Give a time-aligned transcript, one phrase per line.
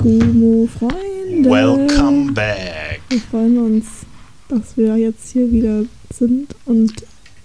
[0.00, 1.50] Gumo-Freunde.
[1.50, 3.02] Welcome back.
[3.10, 3.84] Wir freuen uns,
[4.48, 6.94] dass wir jetzt hier wieder sind und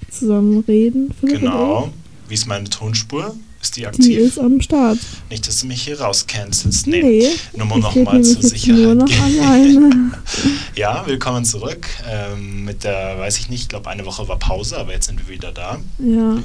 [0.09, 1.13] zusammen reden.
[1.19, 1.91] Philipp Genau.
[2.29, 3.35] Wie ist meine Tonspur?
[3.61, 4.05] Ist die aktiv?
[4.05, 4.99] Die ist am Start.
[5.29, 6.87] Nicht, dass du mich hier rauscancelst.
[6.87, 7.01] Nee.
[7.01, 8.79] Nee, Nur mal ich noch rede mal nämlich zur Sicherheit.
[8.81, 10.11] nur noch alleine.
[10.77, 11.85] Ja, willkommen zurück.
[12.09, 15.19] Ähm, mit der, weiß ich nicht, ich glaube, eine Woche war Pause, aber jetzt sind
[15.27, 15.79] wir wieder da.
[15.99, 16.37] Ja.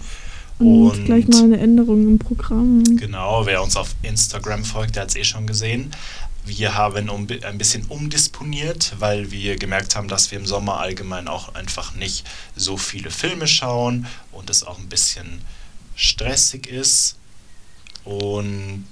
[0.61, 2.84] Und, Und- gleich mal eine Änderung im Programm.
[2.96, 5.90] Genau, wer uns auf Instagram folgt, der hat es eh schon gesehen.
[6.44, 11.29] Wir haben um, ein bisschen umdisponiert, weil wir gemerkt haben, dass wir im Sommer allgemein
[11.29, 12.26] auch einfach nicht
[12.57, 15.40] so viele Filme schauen und es auch ein bisschen
[15.96, 17.16] stressig ist.
[18.04, 18.85] Und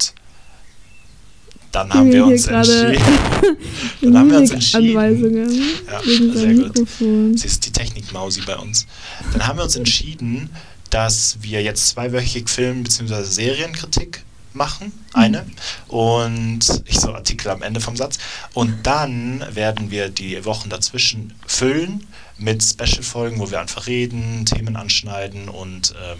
[1.72, 2.96] dann haben wir uns entschieden.
[4.02, 4.96] Dann haben wir uns entschieden.
[4.96, 6.00] Anweisungen Ja,
[6.34, 6.74] sehr gut.
[6.76, 7.36] Mikrofon.
[7.36, 8.86] Sie ist die Technikmausi bei uns.
[9.32, 10.50] Dann haben wir uns entschieden,
[10.90, 13.22] dass wir jetzt zweiwöchig Film- bzw.
[13.24, 14.24] Serienkritik
[14.54, 14.92] machen.
[15.12, 15.46] Eine.
[15.86, 18.18] Und ich so Artikel am Ende vom Satz.
[18.54, 22.06] Und dann werden wir die Wochen dazwischen füllen
[22.38, 26.18] mit Special-Folgen, wo wir einfach reden, Themen anschneiden und ähm,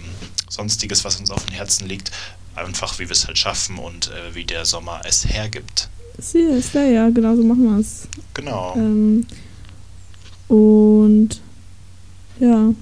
[0.49, 2.11] sonstiges, was uns auf dem Herzen liegt.
[2.55, 5.89] Einfach, wie wir es halt schaffen und äh, wie der Sommer es hergibt.
[6.19, 8.09] Sie ist da, ja, genau so machen wir es.
[8.35, 8.75] Genau.
[8.77, 9.25] Ähm,
[10.49, 11.41] und
[12.41, 12.73] ja,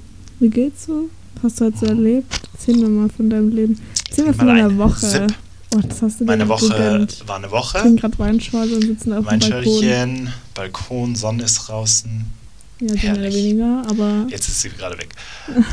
[0.40, 1.10] wie geht's so?
[1.42, 2.40] Hast du heute so erlebt?
[2.52, 3.80] Erzähl mir mal von deinem Leben.
[4.08, 5.06] Erzähl mir von deiner ein Woche.
[5.06, 5.34] Sip.
[5.74, 7.28] Oh, das hast du Meine Woche gegönnt.
[7.28, 7.78] war eine Ich Woche.
[7.78, 10.32] trinke gerade Weinschorle und sitzen auf dem Balkon.
[10.54, 12.24] Balkon, Sonne ist draußen.
[12.80, 15.08] Ja, mehr oder weniger, aber Jetzt ist sie gerade weg.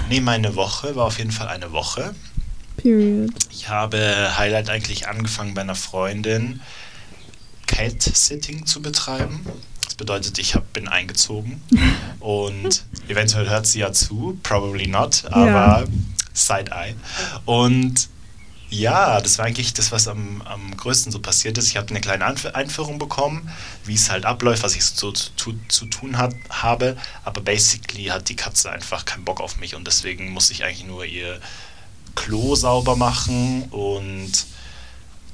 [0.10, 2.14] Nee, meine Woche war auf jeden Fall eine Woche.
[2.78, 3.32] period.
[3.52, 6.60] Ich habe Highlight eigentlich angefangen bei einer Freundin
[7.68, 9.42] Cat-Sitting zu betreiben.
[9.94, 11.62] Das bedeutet, ich hab, bin eingezogen
[12.20, 15.84] und eventuell hört sie ja zu, probably not, aber Ja.
[16.34, 16.96] Side-Eye.
[17.46, 18.10] Und
[18.72, 21.68] ja, das war eigentlich das, was am, am größten so passiert ist.
[21.68, 23.52] Ich habe eine kleine Einf- Einführung bekommen,
[23.86, 26.98] wie es halt abläuft, was ich so zu, zu, zu tun hat, habe.
[27.24, 30.86] Aber basically hat die Katze einfach keinen Bock auf mich und deswegen muss ich eigentlich
[30.88, 31.40] nur ihr
[32.16, 34.32] Klo sauber machen und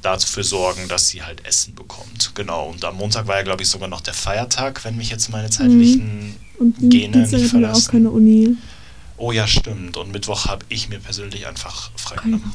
[0.01, 2.31] dafür sorgen, dass sie halt Essen bekommt.
[2.35, 2.69] Genau.
[2.69, 5.49] Und am Montag war ja, glaube ich, sogar noch der Feiertag, wenn mich jetzt meine
[5.49, 7.91] zeitlichen Und Gene Dienstag nicht wir auch verlassen.
[7.91, 8.55] keine Uni.
[9.17, 9.97] Oh ja, stimmt.
[9.97, 12.53] Und Mittwoch habe ich mir persönlich einfach frei genommen.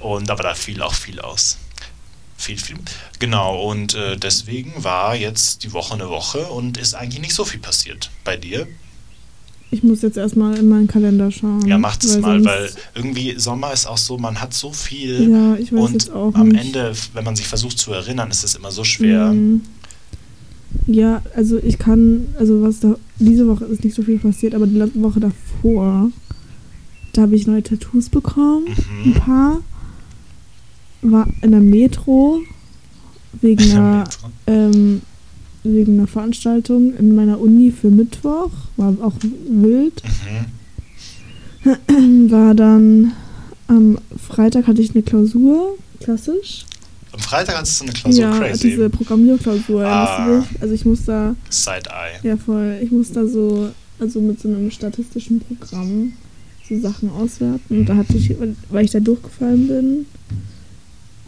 [0.00, 1.58] Und aber da fiel auch viel aus.
[2.36, 2.76] Viel, viel.
[3.18, 7.46] Genau, und äh, deswegen war jetzt die Woche eine Woche und ist eigentlich nicht so
[7.46, 8.10] viel passiert.
[8.24, 8.68] Bei dir?
[9.70, 11.66] Ich muss jetzt erstmal in meinen Kalender schauen.
[11.66, 15.56] Ja, macht es mal, weil irgendwie Sommer ist auch so, man hat so viel Ja,
[15.56, 16.64] ich weiß und jetzt auch am nicht.
[16.66, 19.32] Ende, wenn man sich versucht zu erinnern, ist es immer so schwer.
[19.32, 19.60] Mm.
[20.86, 24.66] Ja, also ich kann, also was da, diese Woche ist nicht so viel passiert, aber
[24.66, 26.10] die Woche davor,
[27.12, 28.66] da habe ich neue Tattoos bekommen,
[29.04, 29.14] ein Mhm.
[29.14, 29.58] paar,
[31.02, 32.40] war in der Metro,
[33.40, 34.04] wegen einer,
[34.46, 35.02] ähm,
[35.74, 39.14] wegen einer Veranstaltung in meiner Uni für Mittwoch, war auch
[39.48, 40.02] wild,
[41.64, 42.30] Mhm.
[42.30, 43.12] war dann
[43.68, 46.64] am Freitag hatte ich eine Klausur, klassisch.
[47.12, 48.68] Am Freitag hattest du eine Klausur ja, crazy.
[48.70, 50.44] diese Programmierklausur, Ah.
[50.60, 52.20] Also ich muss da Side-Eye.
[52.28, 52.78] Ja, voll.
[52.82, 56.12] Ich muss da so, also mit so einem statistischen Programm
[56.68, 57.78] so Sachen auswerten.
[57.80, 58.34] Und da hatte ich,
[58.70, 60.06] weil ich da durchgefallen bin,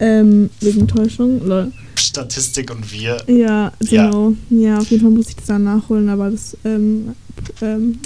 [0.00, 1.72] ähm, wegen Täuschung, lol.
[1.97, 3.19] Statistik und wir.
[3.26, 4.06] Ja, Ja.
[4.10, 4.34] genau.
[4.50, 4.78] Ja.
[4.78, 7.14] auf jeden Fall muss ich das dann nachholen, aber das, ähm,
[7.60, 7.98] ähm,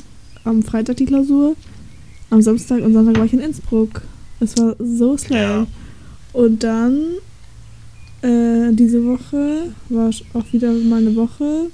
[0.45, 1.55] am Freitag die Klausur,
[2.31, 4.03] am Samstag und Sonntag war ich in Innsbruck.
[4.41, 5.41] Es war so slay.
[5.43, 5.67] Ja.
[6.33, 6.99] Und dann,
[8.23, 11.67] äh, diese Woche war auch wieder mal eine Woche.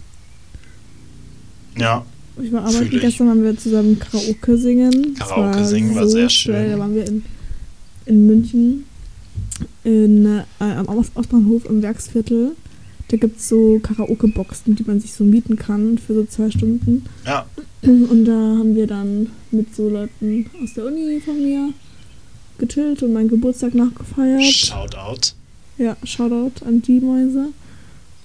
[1.79, 2.05] Ja,
[2.43, 2.89] Ich war arbeiten.
[2.95, 3.01] Ich.
[3.01, 5.15] Gestern haben wir zusammen Karaoke singen.
[5.15, 6.71] Karaoke singen war sehr schön.
[6.73, 7.25] Da waren wir in,
[8.07, 8.85] in München
[9.85, 12.53] in, äh, am Ostbahnhof im Werksviertel.
[13.09, 17.05] Da gibt es so Karaoke-Boxen, die man sich so mieten kann für so zwei Stunden.
[17.25, 17.47] ja.
[17.83, 21.73] Und da haben wir dann mit so Leuten aus der Uni von mir
[22.59, 24.43] gechillt und meinen Geburtstag nachgefeiert.
[24.43, 25.35] Shoutout.
[25.79, 27.51] Ja, Shoutout an die Mäuse.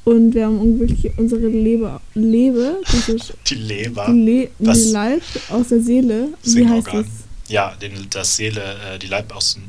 [0.06, 4.08] Und wir haben wirklich unsere Lebe, Lebe, das Die Leber.
[4.10, 4.84] die, Le Was?
[4.86, 6.30] die Leib aus der Seele.
[6.44, 7.06] Wie heißt es?
[7.48, 9.64] Ja, den, das Seele, äh, die Leib aus dem.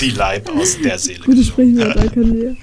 [0.00, 1.20] Die Leib aus der Seele.
[1.20, 1.44] Gute gesungen.
[1.44, 2.56] Sprichwörter können wir.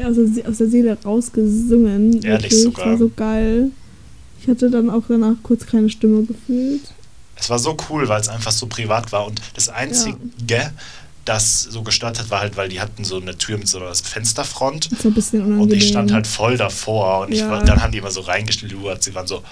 [0.00, 2.22] Ja, aus, der, aus der Seele rausgesungen.
[2.22, 2.62] Ehrlich wirklich.
[2.62, 2.86] sogar.
[2.86, 3.70] War so geil.
[4.40, 6.82] Ich hatte dann auch danach kurz keine Stimme gefühlt.
[7.36, 9.26] Es war so cool, weil es einfach so privat war.
[9.26, 10.16] Und das Einzige,
[11.24, 13.94] das so gestört hat, war halt, weil die hatten so eine Tür mit so einer
[13.94, 14.90] Fensterfront.
[14.90, 15.62] War ein bisschen unangenehm.
[15.62, 17.50] Und ich stand halt voll davor und ich, Ja.
[17.50, 19.02] war- dann haben die immer so reingeschludert.
[19.02, 19.42] Sie waren so,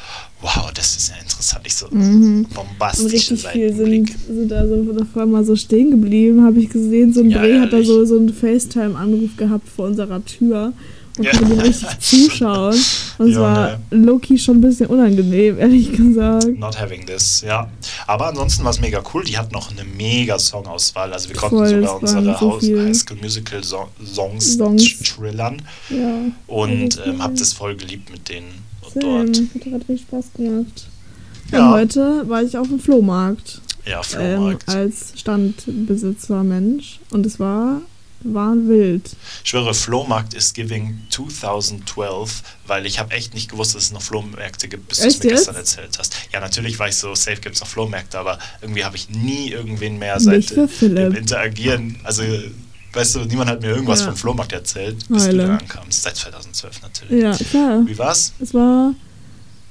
[0.41, 1.61] wow, das ist ja interessant.
[1.65, 2.47] Ich so, Mhm.
[2.47, 6.71] Und bombastische richtig viel sind, sind da so davor mal so stehen geblieben, habe ich
[6.71, 7.13] gesehen.
[7.13, 10.73] So ein Ja, Dreh hat da so, so einen FaceTime-Anruf gehabt vor unserer Tür.
[11.23, 11.39] Man Ja.
[11.39, 12.75] konnte mir richtig zuschauen.
[13.19, 16.59] Und es war Loki schon ein bisschen unangenehm, ehrlich gesagt.
[16.59, 17.69] Not having this, ja.
[18.07, 19.25] Aber ansonsten war es mega cool.
[19.25, 21.13] Die hatten noch eine mega Songauswahl.
[21.13, 22.83] Also wir konnten Voll, sogar unsere so Haus viel.
[22.87, 24.83] High School Musical so Songs, Songs.
[24.83, 25.63] tr- trillern.
[25.91, 26.15] Ja.
[26.47, 28.47] Und ähm, hab das voll geliebt mit denen
[28.95, 29.29] und dort.
[29.37, 30.87] Hat gerade richtig Spaß gemacht.
[31.53, 31.67] Ja.
[31.67, 33.61] Und heute war ich auf dem Flohmarkt.
[33.87, 34.69] Ja, Ähm, Flohmarkt.
[34.69, 37.01] als Standbesitzer Mensch.
[37.11, 37.81] Und es war,
[38.23, 39.11] war wild.
[39.45, 44.03] Ich schwöre, Flohmarkt ist giving 2012, weil ich habe echt nicht gewusst, dass es noch
[44.03, 45.39] Flohmärkte gibt, bis du es mir jetzt?
[45.39, 46.15] gestern erzählt hast.
[46.33, 49.51] Ja, natürlich war ich so, safe gibt es noch Flohmärkte, aber irgendwie habe ich nie
[49.51, 51.97] irgendwen mehr seit dem Interagieren.
[52.05, 52.23] Also,
[52.93, 54.07] weißt du, niemand hat mir irgendwas Ja.
[54.07, 55.43] vom Flohmarkt erzählt, bis Heule.
[55.43, 56.03] du da ankamst.
[56.03, 57.23] Seit 2012 natürlich.
[57.23, 57.83] Ja, klar.
[57.87, 58.33] Wie war's?
[58.41, 58.95] Es war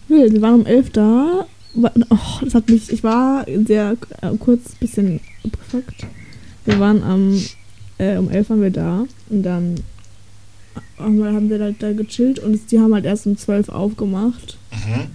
[0.08, 0.34] wild.
[0.34, 1.46] Wir waren um elf da.
[1.76, 6.08] Wa- Oh, das hat mich, ich war sehr äh, kurz ein bisschen abgefuckt.
[6.66, 7.44] Wir waren am,
[8.00, 9.76] äh, um elf waren wir da und dann
[10.98, 14.58] haben wir, halt da gechillt und es, die haben halt erst um zwölf aufgemacht.
[14.72, 15.08] Mhm.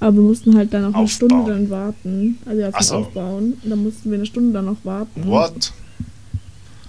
[0.00, 1.08] Aber wir mussten halt dann noch eine.
[1.08, 2.38] Stunde dann warten.
[2.46, 2.94] Also ja, so.
[2.96, 3.54] Aufbauen.
[3.62, 5.26] Und dann mussten wir eine Stunde dann noch warten.
[5.26, 5.72] What?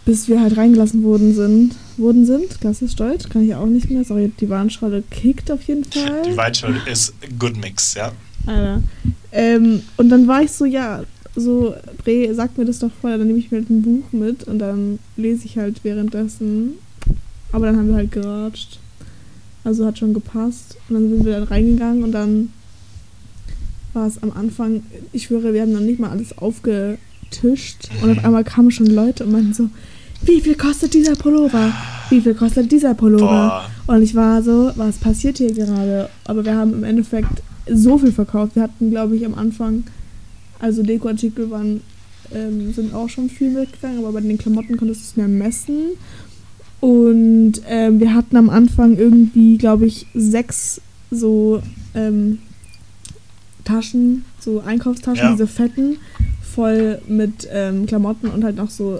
[0.05, 1.75] Bis wir halt reingelassen wurden sind.
[1.97, 2.61] Wurden sind.
[2.61, 3.27] Klassisch Deutsch.
[3.29, 4.03] Kann ich auch nicht mehr.
[4.03, 6.21] Sorry, die Warnschale kickt auf jeden Fall.
[6.23, 8.11] Die Weinschule ist good mix, ja?
[8.45, 8.83] Alter.
[9.31, 11.03] Ähm, und dann war ich so, ja,
[11.35, 11.73] so,
[12.03, 14.59] Bre, sag mir das doch vorher, dann nehme ich mir halt ein Buch mit und
[14.59, 16.73] dann lese ich halt währenddessen.
[17.51, 18.79] Aber dann haben wir halt geratscht.
[19.63, 20.77] Also hat schon gepasst.
[20.89, 22.49] Und dann sind wir dann reingegangen und dann
[23.93, 24.83] war es am Anfang,
[25.13, 27.89] ich schwöre, wir haben noch nicht mal alles aufgetischt.
[28.01, 28.25] Und auf Mhm.
[28.25, 29.69] einmal kamen schon Leute und meinten so,
[30.23, 31.71] wie viel kostet dieser Pullover?
[32.09, 33.65] Wie viel kostet dieser Pullover?
[33.87, 33.95] Boah.
[33.95, 36.09] Und ich war so, was passiert hier gerade?
[36.25, 37.41] Aber wir haben im Endeffekt
[37.71, 38.55] so viel verkauft.
[38.55, 39.83] Wir hatten, glaube ich, am Anfang,
[40.59, 41.81] also Dekoartikel waren,
[42.33, 45.91] ähm, sind auch schon viel mitgegangen, aber bei den Klamotten konntest du es mehr messen.
[46.79, 50.79] Und ähm, wir hatten am Anfang irgendwie, glaube ich, sechs
[51.11, 51.61] so
[51.93, 52.39] ähm,
[53.65, 55.31] Taschen, so Einkaufstaschen, Ja.
[55.31, 55.97] diese fetten,
[56.41, 58.99] voll mit ähm, Klamotten und halt noch so,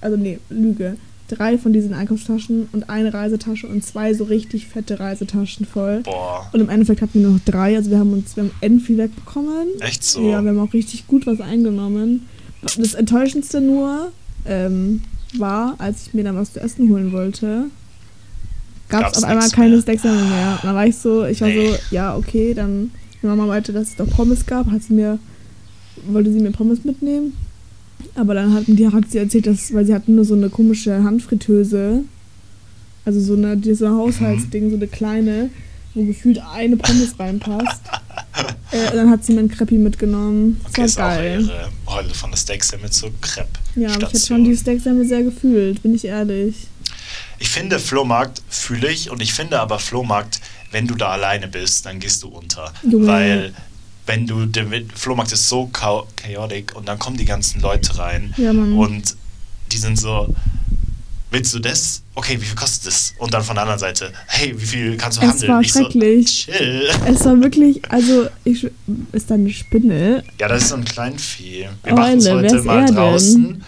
[0.00, 0.96] also nee, Lüge.
[1.28, 6.00] Drei von diesen Einkaufstaschen und eine Reisetasche und zwei so richtig fette Reisetaschen voll.
[6.02, 6.48] Boah.
[6.52, 8.82] Und im Endeffekt hatten wir nur noch drei, also wir haben uns, wir haben end
[8.82, 9.68] viel wegbekommen.
[9.80, 10.22] Echt so?
[10.22, 12.26] Ja, wir haben auch richtig gut was eingenommen.
[12.62, 14.10] Das Enttäuschendste nur
[14.46, 15.02] ähm,
[15.36, 17.64] war, als ich mir dann was zu essen holen wollte,
[18.88, 19.82] gab es auf einmal keine mehr.
[19.82, 20.52] Steaksemmel mehr.
[20.62, 21.72] Und dann war ich so, ich war Nee.
[21.72, 22.90] so, ja, okay, dann,
[23.20, 25.18] meine Mama meinte, dass es doch Pommes gab, hat sie mir,
[26.06, 27.34] wollte sie mir Pommes mitnehmen.
[28.14, 31.02] Aber dann hat, die, hat sie erzählt, dass, weil sie hatten nur so eine komische
[31.02, 32.04] Handfritteuse,
[33.04, 35.50] also so eine, so ein Haushaltsding, so eine kleine,
[35.94, 37.82] wo gefühlt eine Pommes reinpasst.
[38.72, 40.60] äh, dann hat sie mir ein Crepi mitgenommen.
[40.64, 41.40] Das Okay, ist war auch geil.
[41.40, 43.48] ihre Heute von der Steaks mit so Crepe.
[43.76, 46.68] Ja, aber ich hätte schon die Steaksemmel sehr gefühlt, bin ich ehrlich.
[47.38, 50.40] Ich finde Flohmarkt fühle ich und ich finde aber Flohmarkt,
[50.72, 52.72] wenn du da alleine bist, dann gehst du unter.
[52.82, 53.06] Junge.
[53.06, 53.54] Weil
[54.08, 58.34] wenn du, der Flohmarkt ist so chao- chaotic und dann kommen die ganzen Leute rein
[58.36, 59.14] Ja, und
[59.70, 60.34] die sind so,
[61.30, 62.02] willst du das?
[62.14, 63.14] Okay, wie viel kostet das?
[63.18, 65.52] Und dann von der anderen Seite, hey, wie viel kannst du Es handeln?
[65.52, 66.46] war ich so, schrecklich.
[66.46, 66.88] chill.
[67.06, 68.66] Es war wirklich, also, ich,
[69.12, 70.24] ist da eine Spinne?
[70.40, 71.68] Ja, das ist so ein Kleinvieh.
[71.84, 73.62] Wir Oh, machen es heute mal draußen.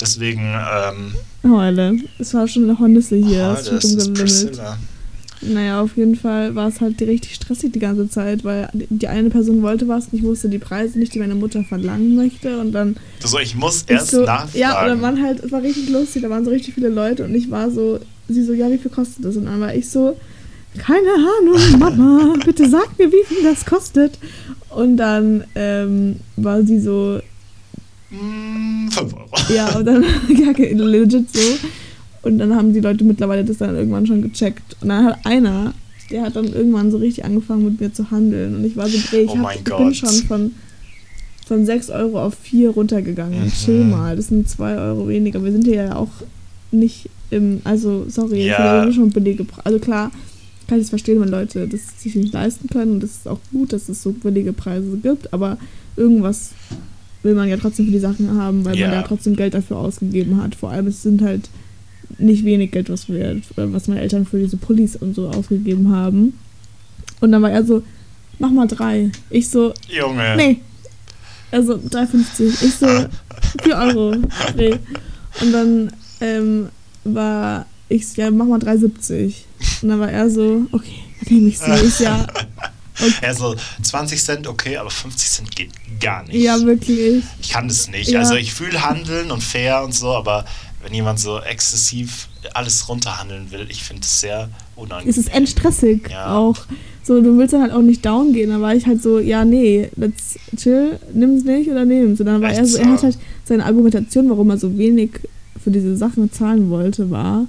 [0.00, 1.14] Deswegen, ähm,
[1.44, 1.96] Heule.
[2.18, 3.52] Es war schon eine Hornisse hier.
[3.56, 4.14] oh, es ist schon das ist.
[4.14, 4.78] Priscilla.
[5.42, 9.28] Naja, auf jeden Fall war es halt richtig stressig die ganze Zeit, weil die eine
[9.28, 12.58] Person wollte was und ich wusste die Preise nicht, die meine Mutter verlangen möchte.
[12.60, 14.58] Und dann Du so, ich muss erst so, nachfragen.
[14.58, 17.24] ja, und dann waren halt, es war richtig lustig, da waren so richtig viele Leute
[17.24, 19.36] und ich war so, sie so, ja, wie viel kostet das?
[19.36, 20.16] Und dann war ich so,
[20.78, 24.18] keine Ahnung, Mama, bitte sag mir, wie viel das kostet.
[24.70, 27.20] Und dann ähm, war sie so,
[28.14, 29.26] Mm, 5 Euro.
[29.54, 31.40] ja, und dann, ja, legit so.
[32.22, 34.76] Und dann haben die Leute mittlerweile das dann irgendwann schon gecheckt.
[34.80, 35.74] Und dann hat einer,
[36.10, 38.56] der hat dann irgendwann so richtig angefangen mit mir zu handeln.
[38.56, 40.50] Und ich war so, ey, ich, Oh hab, ich bin schon von,
[41.46, 43.44] von 6 Euro auf 4 runtergegangen.
[43.44, 43.52] Mhm.
[43.52, 45.42] Chill mal, das sind 2 Euro weniger.
[45.42, 46.10] Wir sind hier ja auch
[46.70, 48.84] nicht im, also sorry, Ja.
[48.86, 49.66] ja schon billige Preise.
[49.66, 50.10] Also klar,
[50.68, 52.92] kann ich es verstehen, wenn Leute das sich nicht leisten können.
[52.92, 55.32] Und das ist auch gut, dass es so billige Preise gibt.
[55.32, 55.58] Aber
[55.96, 56.50] irgendwas
[57.24, 58.86] will man ja trotzdem für die Sachen haben, weil Ja.
[58.88, 60.54] man ja trotzdem Geld dafür ausgegeben hat.
[60.54, 61.48] Vor allem, es sind halt
[62.22, 66.38] nicht wenig Geld, was wir, was meine Eltern für diese Pullis und so ausgegeben haben.
[67.20, 67.82] Und dann war er so,
[68.38, 69.10] mach mal drei.
[69.30, 70.36] Ich so, Junge.
[70.36, 70.60] nee.
[71.50, 72.64] Also 3,50.
[72.64, 72.86] Ich so,
[73.62, 74.16] 4 Euro.
[74.56, 74.76] Nee.
[75.40, 76.68] Und dann ähm,
[77.04, 79.34] war ich so, ja, mach mal 3,70.
[79.82, 81.72] Und dann war er so, okay, dann nehme ich so.
[81.72, 82.26] Ich ja,
[83.20, 86.36] Er so, 20 Cent, okay, aber 50 Cent geht gar nicht.
[86.36, 87.24] ja, wirklich.
[87.40, 88.10] Ich kann das nicht.
[88.10, 88.20] Ja.
[88.20, 90.44] Also ich fühle Handeln und fair und so, aber
[90.82, 95.10] wenn jemand so exzessiv alles runterhandeln will, ich finde es sehr unangenehm.
[95.10, 96.34] Es ist endstressig Ja.
[96.36, 96.56] auch.
[97.04, 98.50] So, du willst dann halt auch nicht down gehen.
[98.50, 102.20] Da war ich halt so, ja, nee, let's chill, nimm's nicht oder nehm's.
[102.20, 105.10] Und dann war Echt er so, er hat halt seine Argumentation, warum er so wenig
[105.62, 107.46] für diese Sachen zahlen wollte, war,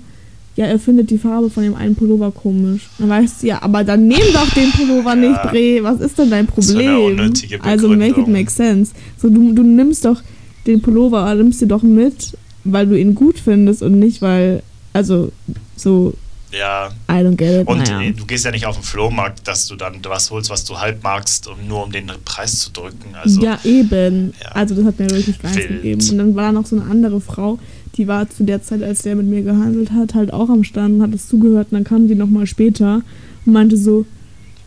[0.55, 2.89] ja, er findet die Farbe von dem einen Pullover komisch.
[2.99, 5.15] Dann weißt du, ja, aber dann nimm doch den Pullover Ja.
[5.15, 5.83] nicht, Dreh.
[5.83, 7.31] Was ist denn dein Problem?
[7.61, 8.91] also make it make sense.
[9.19, 10.21] So, du, du nimmst doch
[10.67, 15.31] den Pullover, nimmst dir doch mit, weil du ihn gut findest und nicht, weil, also,
[15.75, 16.13] so,
[16.51, 17.67] Ja, I don't get it.
[17.67, 18.11] und naja.
[18.15, 21.03] du gehst ja nicht auf den Flohmarkt, dass du dann was holst, was du halb
[21.03, 23.15] magst, um, nur um den Preis zu drücken.
[23.15, 24.33] Also, ja, eben.
[24.41, 24.51] Ja.
[24.51, 26.01] Also das hat mir wirklich gar nichts gegeben.
[26.11, 27.57] Und dann war noch so eine andere Frau,
[27.97, 30.95] die war zu der Zeit, als der mit mir gehandelt hat, halt auch am Stand
[30.95, 31.67] und hat es zugehört.
[31.71, 33.01] Und dann kam die nochmal später
[33.45, 34.05] und meinte so,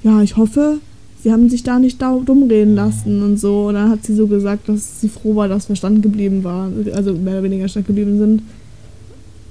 [0.02, 0.78] ja, ich hoffe,
[1.26, 3.66] sie haben sich da nicht da dumm reden lassen und so.
[3.66, 6.88] Und dann hat sie so gesagt, dass sie froh war, dass wir stand geblieben waren,
[6.94, 8.42] also mehr oder weniger stand geblieben sind.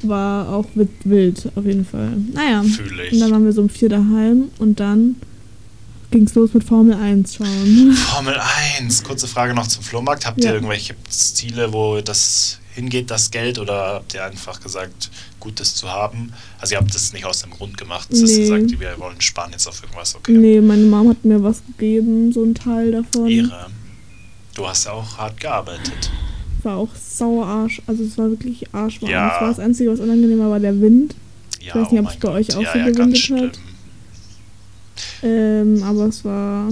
[0.04, 2.12] War auch wild, wild auf jeden Fall.
[2.34, 3.20] Naja, fühle und ich.
[3.20, 5.16] dann waren wir so um vier daheim und dann
[6.12, 7.92] ging's los mit Formel 1 schauen.
[7.94, 8.36] Formel
[8.80, 10.26] 1, kurze Frage noch zum Flohmarkt.
[10.26, 10.52] Habt Ja.
[10.52, 15.76] ihr irgendwelche Ziele, wo das hingeht, das Geld, oder habt ihr einfach gesagt, gut, das
[15.76, 16.34] zu haben?
[16.60, 18.42] Also ihr habt das nicht aus dem Grund gemacht, dass Nee.
[18.42, 20.34] ihr sagt, wir wollen sparen jetzt auf irgendwas, okay.
[20.34, 23.28] Nee, meine Mom hat mir was gegeben, so ein Teil davon.
[23.28, 23.68] Ehre.
[24.54, 26.12] Du hast ja auch hart gearbeitet.
[26.64, 27.82] War auch sauer Arsch.
[27.88, 29.12] Also es war wirklich arschwarm.
[29.12, 29.30] Ja.
[29.30, 31.16] Das war das Einzige, was unangenehm war, war der Wind.
[31.62, 33.60] Ja, weiß nicht, ob mein es bei euch auch ja, so ja, gewindet hat.
[35.24, 36.70] Ähm, aber es war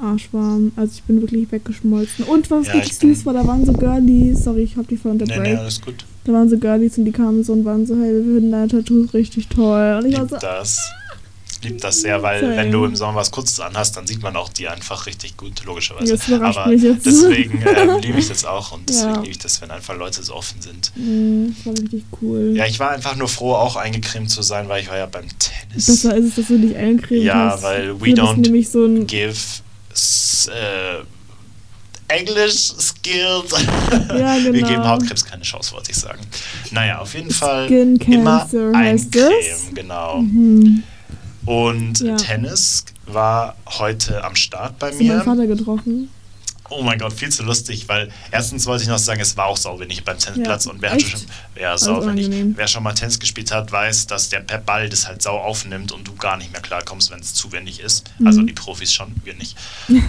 [0.00, 0.72] arschwarm.
[0.76, 2.24] Also ich bin wirklich weggeschmolzen.
[2.24, 4.44] Und was Ja, richtig ich süß war, da waren so Girlies.
[4.44, 5.42] Sorry, ich hab die voll Nee, unterbrechen.
[5.54, 6.04] nee, alles gut.
[6.24, 8.68] Da waren so Girlies und die kamen so und waren so, hey, wir finden deine
[8.68, 9.98] Tattoos richtig toll.
[10.02, 10.80] Und ich war Lieb so, das.
[11.64, 12.56] Lieb das sehr, weil Same.
[12.56, 15.64] wenn du im Sommer was Kurzes anhast, dann sieht man auch die einfach richtig gut,
[15.64, 16.12] logischerweise.
[16.16, 17.04] Das überrascht Aber mich jetzt.
[17.04, 19.20] deswegen ähm, liebe ich das auch und deswegen Ja.
[19.22, 20.92] liebe ich das, wenn einfach Leute so offen sind.
[20.94, 22.52] mm, das war richtig cool.
[22.54, 25.24] Ja, ich war einfach nur froh, auch eingecremt zu sein, weil ich war ja beim
[25.40, 25.86] Tennis.
[25.86, 27.64] Besser ist es, dass du dich eincremen Ja, hast.
[27.64, 29.34] weil Du we don't nämlich so ein give
[30.48, 31.02] äh,
[32.08, 33.52] English skills.
[34.08, 34.68] Ja, Wir genau.
[34.68, 36.20] geben Hautkrebs keine Chance, wollte ich sagen.
[36.70, 40.18] Naja, auf jeden Fall Skin immer eincremen, genau.
[40.22, 40.82] Mhm.
[41.44, 42.16] Und Ja.
[42.16, 45.24] Tennis war heute am Start bei Hast du meinen mir.
[45.24, 46.10] Vater getroffen?
[46.70, 49.56] Oh mein Gott, viel zu lustig, weil erstens wollte ich noch sagen, es war auch
[49.56, 51.20] sauwenig beim Tennisplatz Ja, und wer, schon,
[51.78, 52.26] sauwenig.
[52.26, 52.52] unangenehm.
[52.56, 55.92] wer schon mal Tennis gespielt hat, weiß, dass der Pe- Ball das halt sau aufnimmt
[55.92, 58.10] und du gar nicht mehr klarkommst, wenn es zu wenig ist.
[58.18, 58.26] Mhm.
[58.26, 59.56] Also die Profis schon, wir nicht.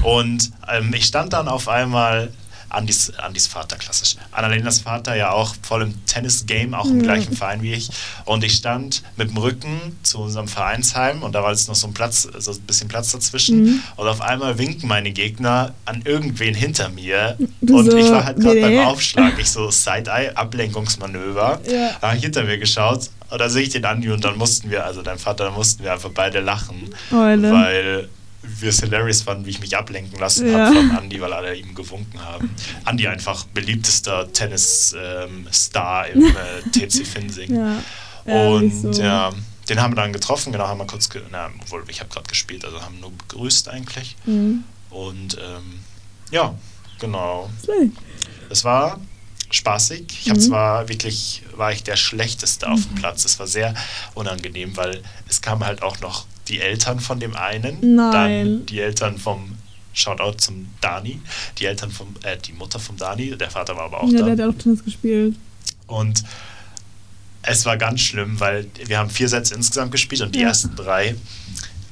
[0.03, 2.31] Und ähm, ich stand dann auf einmal,
[2.69, 4.15] Andis, Andis Vater, klassisch.
[4.31, 7.03] Annalenas Vater ja auch voll im Tennis-Game, auch im Ja.
[7.03, 7.89] gleichen Verein wie ich.
[8.25, 11.87] Und ich stand mit dem Rücken zu unserem Vereinsheim und da war jetzt noch so
[11.87, 13.63] ein Platz, so ein bisschen Platz dazwischen.
[13.63, 13.83] Mhm.
[13.95, 17.37] Und auf einmal winken meine Gegner an irgendwen hinter mir.
[17.61, 18.83] Du und so, ich war halt gerade beim nee.
[18.83, 19.37] Aufschlag.
[19.39, 21.61] Ich so Side-Eye, Ablenkungsmanöver.
[21.65, 21.91] Ja.
[21.99, 24.69] Da hab ich hinter mir geschaut und da sehe ich den Andi und dann mussten
[24.71, 26.93] wir, also dein Vater, dann mussten wir einfach beide lachen.
[27.11, 27.51] Eule.
[27.51, 28.09] Weil
[28.41, 30.65] wir es hilarious fanden, wie ich mich ablenken lassen Ja.
[30.67, 32.49] habe von Andi, weil alle ihm gewunken haben.
[32.85, 37.55] Andi einfach beliebtester Tennis-Star im äh, TC Finsing.
[37.55, 37.83] Ja.
[38.33, 39.01] Und so.
[39.01, 39.31] ja,
[39.67, 42.65] den haben wir dann getroffen, genau, haben wir kurz, na, obwohl ich habe gerade gespielt,
[42.65, 44.15] also haben nur begrüßt eigentlich.
[44.25, 44.63] Mhm.
[44.89, 45.79] Und ähm,
[46.31, 46.55] ja,
[46.99, 47.49] genau.
[48.49, 48.99] Es war
[49.51, 50.05] spaßig.
[50.23, 50.43] Ich habe Mhm.
[50.43, 53.25] zwar wirklich, war ich der Schlechteste auf dem Platz.
[53.25, 53.73] Es war sehr
[54.15, 58.11] unangenehm, weil es kamen halt auch noch die Eltern von dem einen, Nein.
[58.11, 59.55] dann die Eltern vom
[59.93, 61.19] Shoutout zum Dani,
[61.57, 64.23] die Eltern vom, äh, die Mutter vom Dani, der Vater war aber auch Ja, da.
[64.25, 65.35] der hat ja auch Tennis gespielt.
[65.87, 66.23] Und
[67.41, 70.49] es war ganz schlimm, weil wir haben vier Sätze insgesamt gespielt und die Ja.
[70.49, 71.15] ersten drei,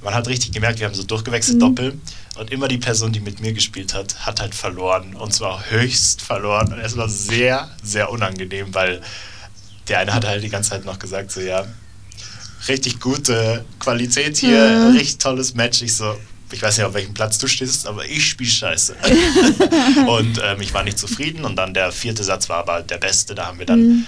[0.03, 1.59] man hat richtig gemerkt, wir haben so durchgewechselt Mhm.
[1.61, 1.99] Doppel
[2.37, 6.21] und immer die Person, die mit mir gespielt hat, hat halt verloren und zwar höchst
[6.21, 9.01] verloren und es war sehr, sehr unangenehm, weil
[9.87, 11.65] der eine hat halt die ganze Zeit noch gesagt, so ja,
[12.67, 14.89] richtig gute Qualität hier, Ja.
[14.89, 15.81] richtig tolles Match.
[15.81, 16.15] Ich so,
[16.51, 18.95] ich weiß nicht, auf welchem Platz du stehst, aber ich spiele scheiße.
[20.07, 23.35] und ähm, ich war nicht zufrieden und dann der vierte Satz war aber der beste,
[23.35, 24.05] da haben wir dann Mhm.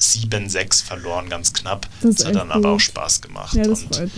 [0.00, 1.88] 7-6 verloren, ganz knapp.
[2.02, 2.82] Das Das hat dann aber auch gut.
[2.82, 3.54] Spaß gemacht.
[3.54, 4.10] Ja, das und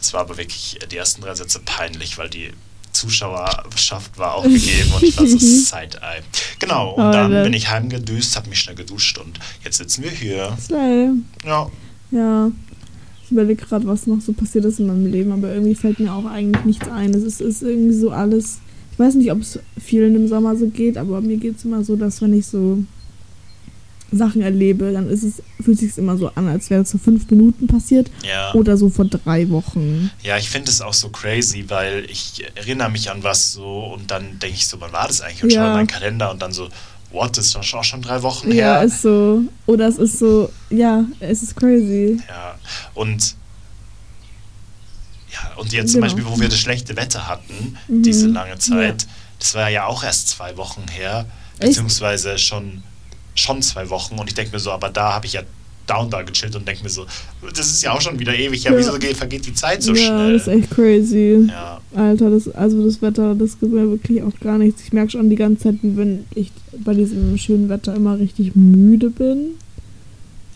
[0.00, 2.52] es war aber wirklich die ersten drei Sätze peinlich, weil die
[2.92, 6.22] Zuschauerschaft war auch gegeben und ich war so Side-Eye.
[6.58, 7.42] Genau, und dann Alter.
[7.44, 10.56] bin ich heimgedüst, habe mich schnell geduscht und jetzt sitzen wir hier.
[10.64, 11.10] Slay.
[11.44, 11.70] Ja,
[12.10, 12.50] Ja.
[13.26, 16.12] Ich überlege gerade, was noch so passiert ist in meinem Leben, aber irgendwie fällt mir
[16.12, 17.12] auch eigentlich nichts ein.
[17.12, 18.60] Es ist, ist irgendwie so alles.
[18.92, 21.82] Ich weiß nicht, ob es vielen im Sommer so geht, aber mir geht es immer
[21.82, 22.84] so, dass wenn ich so
[24.12, 27.28] Sachen erlebe, dann ist es, fühlt sich immer so an, als wäre es so fünf
[27.28, 28.54] Minuten passiert ja.
[28.54, 30.10] oder so vor drei Wochen.
[30.22, 34.08] Ja, ich finde es auch so crazy, weil ich erinnere mich an was so und
[34.12, 35.42] dann denke ich so, wann war das eigentlich?
[35.42, 35.58] Und Ja.
[35.58, 36.68] schaue in meinen Kalender und dann so,
[37.10, 38.82] what, ist das auch schon drei Wochen Ja, her?
[38.84, 39.42] ist so.
[39.66, 42.20] Oder es ist so, ja, es ist crazy.
[42.28, 42.56] Ja,
[42.94, 43.34] und
[45.32, 46.14] ja, und jetzt zum Genau.
[46.14, 48.02] Beispiel, wo wir das schlechte Wetter hatten, Mhm.
[48.02, 49.06] diese lange Zeit,
[49.38, 51.26] das war ja auch erst zwei Wochen her,
[51.58, 51.70] Echt?
[51.70, 52.82] beziehungsweise schon,
[53.34, 54.18] schon zwei Wochen.
[54.18, 55.42] Und ich denke mir so, aber da habe ich ja
[55.86, 57.06] down da gechillt und denke mir so,
[57.54, 58.78] das ist ja auch schon wieder ewig, ja, Ja.
[58.78, 60.32] wieso geht, vergeht die Zeit so ja, schnell?
[60.34, 61.46] das ist echt crazy.
[61.48, 64.82] ja, Alter, das, also das Wetter, das gibt mir wirklich auch gar nichts.
[64.84, 66.50] Ich merke schon die ganze Zeit, wenn ich
[66.84, 69.54] bei diesem schönen Wetter immer richtig müde bin.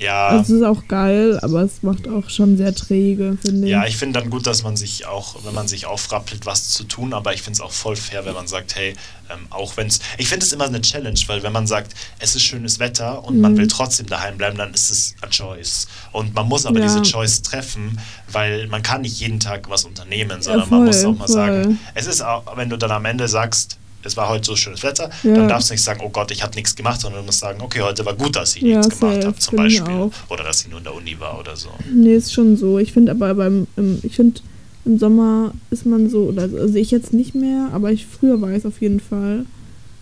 [0.01, 0.29] Ja.
[0.29, 3.71] Also es ist auch geil, aber es macht auch schon sehr träge, finde ich.
[3.71, 6.85] Ja, ich finde dann gut, dass man sich auch, wenn man sich aufrappelt, was zu
[6.85, 8.95] tun, aber ich finde es auch voll fair, wenn man sagt, hey,
[9.33, 12.35] ähm, auch wenn es, ich finde es immer eine Challenge, weil wenn man sagt, es
[12.35, 13.59] ist schönes Wetter und man Mhm.
[13.59, 15.87] will trotzdem daheim bleiben, dann ist es a choice.
[16.13, 16.87] Und man muss aber Ja.
[16.87, 21.05] diese Choice treffen, weil man kann nicht jeden Tag was unternehmen, sondern voll, man muss
[21.05, 21.35] auch mal voll.
[21.35, 24.83] sagen, es ist auch, wenn du dann am Ende sagst, es war heute so schönes
[24.83, 25.35] Wetter, Ja.
[25.35, 27.61] dann darfst du nicht sagen, oh Gott, ich habe nichts gemacht, sondern du musst sagen,
[27.61, 30.11] okay, heute war gut, dass ich Ja, nichts gemacht habe, zum ich Beispiel.
[30.29, 31.69] Oder dass ich nur in der Uni war oder so.
[31.93, 32.79] Nee, ist schon so.
[32.79, 34.41] Ich finde aber beim, im, ich finde
[34.87, 38.51] im Sommer ist man so, oder also ich jetzt nicht mehr, aber ich früher war
[38.51, 39.45] es auf jeden Fall,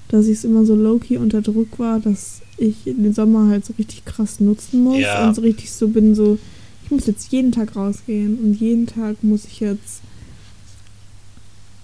[0.09, 3.75] dass ich es immer so low-key unter Druck war, dass ich den Sommer halt so
[3.78, 5.26] richtig krass nutzen muss Ja.
[5.28, 6.38] und so richtig so bin, so,
[6.85, 10.00] ich muss jetzt jeden Tag rausgehen und jeden Tag muss ich jetzt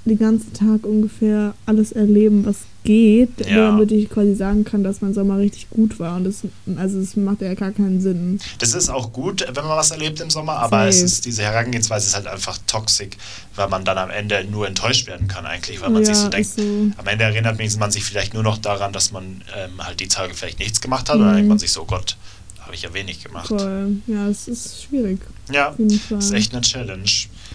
[0.05, 3.71] den ganzen Tag ungefähr alles erleben, was geht, Ja.
[3.71, 6.17] damit ich quasi sagen kann, dass mein Sommer richtig gut war.
[6.17, 6.43] Und das,
[6.77, 8.39] also es macht ja gar keinen Sinn.
[8.59, 11.07] Das ist auch gut, wenn man was erlebt im Sommer, aber es Safe.
[11.07, 13.13] ist, diese Herangehensweise ist halt einfach toxisch,
[13.57, 16.51] weil man dann am Ende nur enttäuscht werden kann eigentlich, weil man sich so denkt,
[16.51, 16.63] so.
[16.99, 20.35] am Ende erinnert man sich vielleicht nur noch daran, dass man ähm, halt die Tage
[20.35, 21.37] vielleicht nichts gemacht hat und dann Mhm.
[21.37, 22.19] denkt man sich so, oh Gott,
[22.61, 23.49] habe ich ja wenig gemacht.
[23.49, 23.97] Voll.
[24.07, 25.21] Ja, es ist schwierig.
[25.51, 25.75] Ja,
[26.11, 27.05] das ist echt eine Challenge.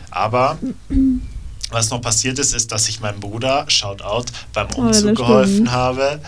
[0.09, 0.57] Aber
[1.69, 5.17] was noch passiert ist, ist, dass ich meinem Bruder, Shoutout, beim Oh, Umzug stimmt.
[5.17, 6.19] geholfen habe.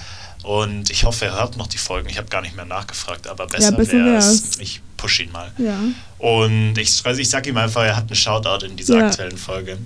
[0.44, 2.10] Und ich hoffe, er hört noch die Folgen.
[2.10, 4.58] Ich habe gar nicht mehr nachgefragt, aber besser, besser wäre es.
[4.60, 5.52] Ich push ihn mal.
[5.60, 5.78] Ja,
[6.18, 9.08] Und ich, also ich sag ihm einfach, er hat einen Shoutout in dieser Ja.
[9.08, 9.78] aktuellen Folge.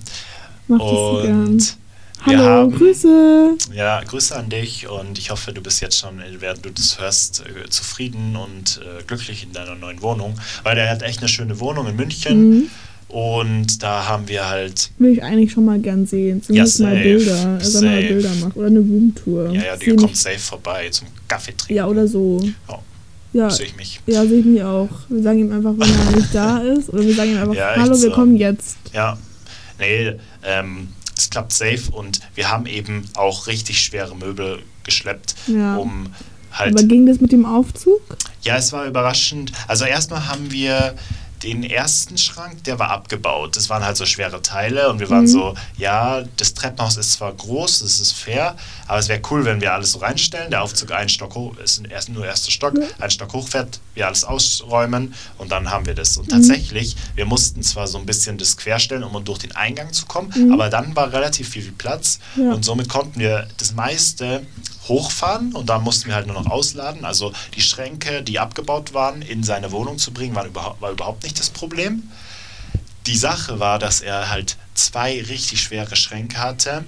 [0.68, 0.80] mach.
[0.80, 1.76] Und
[2.24, 3.56] Hallo, haben, Grüße.
[3.74, 7.44] ja, Grüße an dich und ich hoffe, du bist jetzt schon, während du das hörst,
[7.46, 10.40] äh, zufrieden und äh, glücklich in deiner neuen Wohnung.
[10.62, 12.70] Weil er hat echt eine schöne Wohnung in München Mhm.
[13.16, 16.42] Und da haben wir halt, Will ich eigentlich schon mal gern sehen.
[16.42, 17.46] Zumindest Ja, mal safe, Bilder.
[17.58, 18.02] Also mal.
[18.02, 18.52] Bilder machen.
[18.56, 19.50] Oder eine Roomtour.
[19.52, 21.74] ja, ja, Seh die kommt nicht- safe vorbei zum Kaffee trinken.
[21.74, 22.40] Ja, oder so.
[22.68, 22.78] Ja.
[23.32, 24.00] Ja, Sehe ich mich.
[24.06, 24.88] ja sehe ich mich auch.
[25.08, 26.88] Wir sagen ihm einfach, wenn er nicht da ist.
[26.90, 28.10] Oder wir sagen ihm einfach, Ja, hallo, wir so.
[28.12, 28.76] kommen jetzt.
[28.92, 29.16] Ja,
[29.78, 30.12] nee,
[30.44, 35.76] ähm, es klappt safe und wir haben eben auch richtig schwere Möbel geschleppt, Ja.
[35.76, 36.06] um
[36.52, 38.00] halt Aber ging das mit dem Aufzug?
[38.42, 39.52] Ja, es war überraschend.
[39.68, 40.94] Also erstmal haben wir
[41.42, 43.56] den ersten Schrank, der war abgebaut.
[43.56, 45.26] Das waren halt so schwere Teile und wir waren Mhm.
[45.28, 49.60] so, ja, das Treppenhaus ist zwar groß, das ist fair, aber es wäre cool, wenn
[49.60, 50.50] wir alles so reinstellen.
[50.50, 52.86] Der Aufzug einen Stock hoch, ist erst, nur erster Stock, Ja.
[53.00, 56.16] ein Stock hochfährt, wir alles ausräumen und dann haben wir das.
[56.16, 56.22] Mhm.
[56.22, 60.06] Und tatsächlich, wir mussten zwar so ein bisschen das querstellen, um durch den Eingang zu
[60.06, 60.52] kommen, Mhm.
[60.52, 62.52] aber dann war relativ viel Platz Ja.
[62.52, 64.46] und somit konnten wir das meiste
[64.88, 67.04] hochfahren und da mussten wir halt nur noch ausladen.
[67.04, 71.22] Also die Schränke, die abgebaut waren, in seine Wohnung zu bringen, war überhaupt, war überhaupt
[71.24, 72.04] nicht das Problem.
[73.06, 76.84] Die Sache war, dass er halt zwei richtig schwere Schränke hatte,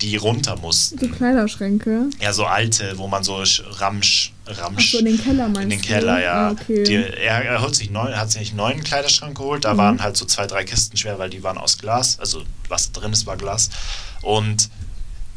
[0.00, 0.98] die runter mussten.
[0.98, 2.10] So Kleiderschränke.
[2.20, 5.70] Ja, so alte, wo man so sch- Ramsch, Ramsch Achso, in den Keller meinst in
[5.70, 5.86] den du?
[5.88, 6.48] Keller, ja.
[6.48, 6.84] Ah, okay.
[6.84, 9.64] Die, er, er holt sich neun, hat sich einen neuen Kleiderschrank geholt.
[9.64, 9.78] Da Mhm.
[9.78, 12.18] waren halt so zwei, drei Kisten schwer, weil die waren aus Glas.
[12.20, 13.70] Also was da drin ist, war Glas.
[14.22, 14.68] Und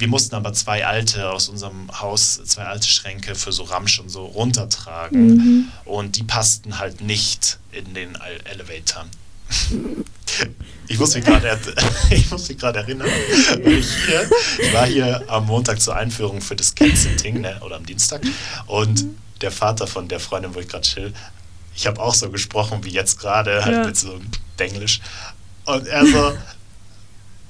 [0.01, 4.09] wir mussten aber zwei alte aus unserem Haus, zwei alte Schränke für so Ramsch und
[4.09, 5.27] so runtertragen.
[5.37, 5.67] Mhm.
[5.85, 9.05] Und die passten halt nicht in den Ele- Elevator.
[10.87, 11.59] Ich muss mich gerade
[12.09, 13.07] ich muss mich gerade erinnern,
[13.63, 17.75] weil ich hier, ich war hier am Montag zur Einführung für das Cat-Sitting, ne, oder
[17.77, 18.21] am Dienstag,
[18.67, 19.05] und
[19.41, 21.13] der Vater von der Freundin, wo ich gerade chill,
[21.75, 23.85] ich habe auch so gesprochen wie jetzt gerade, halt Ja.
[23.85, 24.19] mit so
[24.59, 24.99] Denglisch.
[25.65, 26.33] Und er so,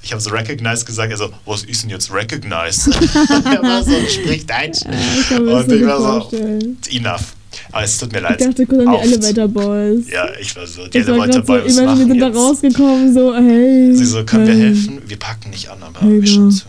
[0.02, 2.90] ich habe so recognize gesagt, er so, was ist denn jetzt recognize?
[3.44, 4.80] er war so, sprich Deutsch.
[4.84, 6.78] Ja, ich Und ich war so, vorstellen.
[6.90, 7.34] enough.
[7.70, 8.40] Aber es tut mir Ich leid.
[8.40, 10.10] dachte kurz an die Elevator Boys.
[10.10, 12.36] Ja, ich war so, die Ich Elevator gerade so, ich meine, wir sind da jetzt?
[12.36, 13.94] rausgekommen, so, hey.
[13.94, 14.60] Sie so, können wir hey.
[14.62, 15.02] helfen?
[15.06, 16.48] Wir packen nicht an, aber Hey, wir ja.
[16.50, 16.62] zu.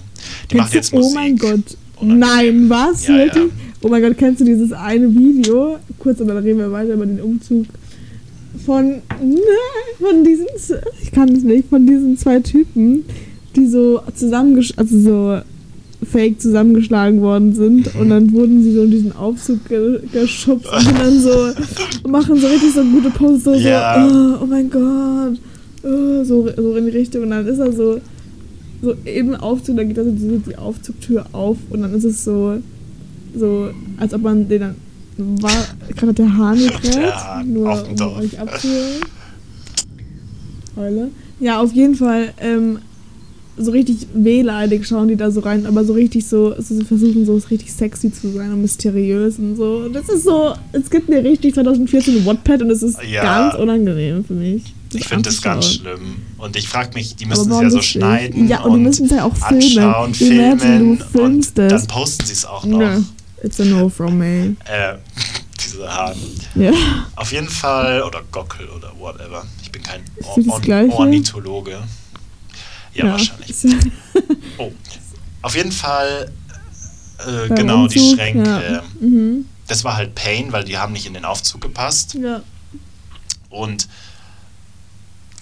[0.51, 1.11] Die machen Kennst jetzt du- Musik.
[1.11, 1.77] Oh mein Gott.
[2.01, 3.07] Nein, was?
[3.07, 3.31] Ja, ja.
[3.81, 5.79] Oh mein Gott, kennst du dieses eine Video?
[5.99, 7.65] Kurz, und dann reden wir weiter über den Umzug
[8.65, 9.01] von,
[9.99, 10.45] von diesen,
[11.01, 13.03] ich kann es nicht, von diesen zwei Typen,
[13.55, 15.37] die so zusammengesch, also so
[16.05, 20.81] fake zusammengeschlagen worden sind und dann wurden sie so in diesen Aufzug ge geschubst und
[20.81, 24.07] sind dann so, machen so richtig so gute Poses, so, Ja.
[24.09, 25.39] so oh, oh mein Gott,
[25.83, 27.99] oh, so, so in die Richtung und dann ist er so,
[28.81, 32.57] so im Aufzug, dann geht also die, die Aufzugtür auf und dann ist es so,
[33.35, 34.75] so, als ob man den dann.
[35.17, 35.51] War
[35.95, 38.19] gerade der Hahn Hahn nur um Dorf.
[38.19, 39.01] euch abzuholen.
[40.75, 41.09] Heule.
[41.39, 42.79] Ja, auf jeden Fall, ähm,
[43.55, 47.23] so richtig wehleidig schauen die da so rein, aber so richtig so, so sie versuchen
[47.25, 49.83] so richtig sexy zu sein und mysteriös und so.
[49.85, 53.21] Und das ist so, es gibt mir richtig 2014 Wattpad und es ist Ja.
[53.51, 54.73] ganz unangenehm für mich.
[54.95, 56.15] Ich finde das ganz schlimm.
[56.39, 59.11] Und ich frage mich, die müssen es ja so schneiden Ja, und die müssen es
[59.11, 59.63] ja auch filmen.
[59.63, 61.69] anschauen, filmen du filmst und es.
[61.81, 62.79] dann posten sie es auch noch.
[62.79, 63.01] Nö,
[63.43, 64.55] it's a no from me.
[64.65, 64.95] Äh,
[65.63, 66.15] diese Hahn.
[66.55, 66.71] Ja.
[67.15, 69.45] Auf jeden Fall, oder Gockel oder whatever.
[69.61, 70.99] Ich bin kein Or?
[70.99, 71.77] Ornithologe.
[72.93, 73.63] Ja, wahrscheinlich.
[73.63, 73.77] Ja-
[74.59, 74.71] Oh.
[75.41, 76.31] Auf jeden Fall,
[77.25, 78.49] äh, genau, die Umzug, Schränke.
[78.71, 78.83] Ja.
[78.99, 79.45] Mhm.
[79.67, 82.13] Das war halt Pain, weil die haben nicht in den Aufzug gepasst.
[82.13, 82.41] ja.
[83.49, 83.87] Und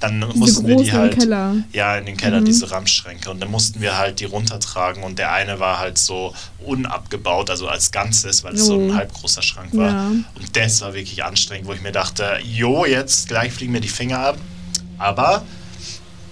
[0.02, 1.18] dann Diese mussten wir die halt.
[1.18, 1.56] Keller.
[1.74, 2.46] Ja, in den Keller, Mhm.
[2.46, 3.30] diese Ramschränke.
[3.30, 6.34] Und dann mussten wir halt die runtertragen und der eine war halt so
[6.66, 8.96] unabgebaut, also als Ganzes, weil es so ein Oh.
[8.96, 9.88] halb großer Schrank war.
[9.90, 10.08] Ja.
[10.08, 13.88] Und das war wirklich anstrengend, wo ich mir dachte, jo, jetzt gleich fliegen mir die
[13.90, 14.38] Finger ab.
[14.98, 15.44] Aber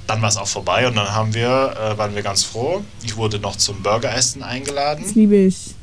[0.07, 2.83] dann war es auch vorbei und dann haben wir, äh, waren wir ganz froh.
[3.03, 5.03] Ich wurde noch zum Burgeressen eingeladen.
[5.05, 5.75] Das liebe ich.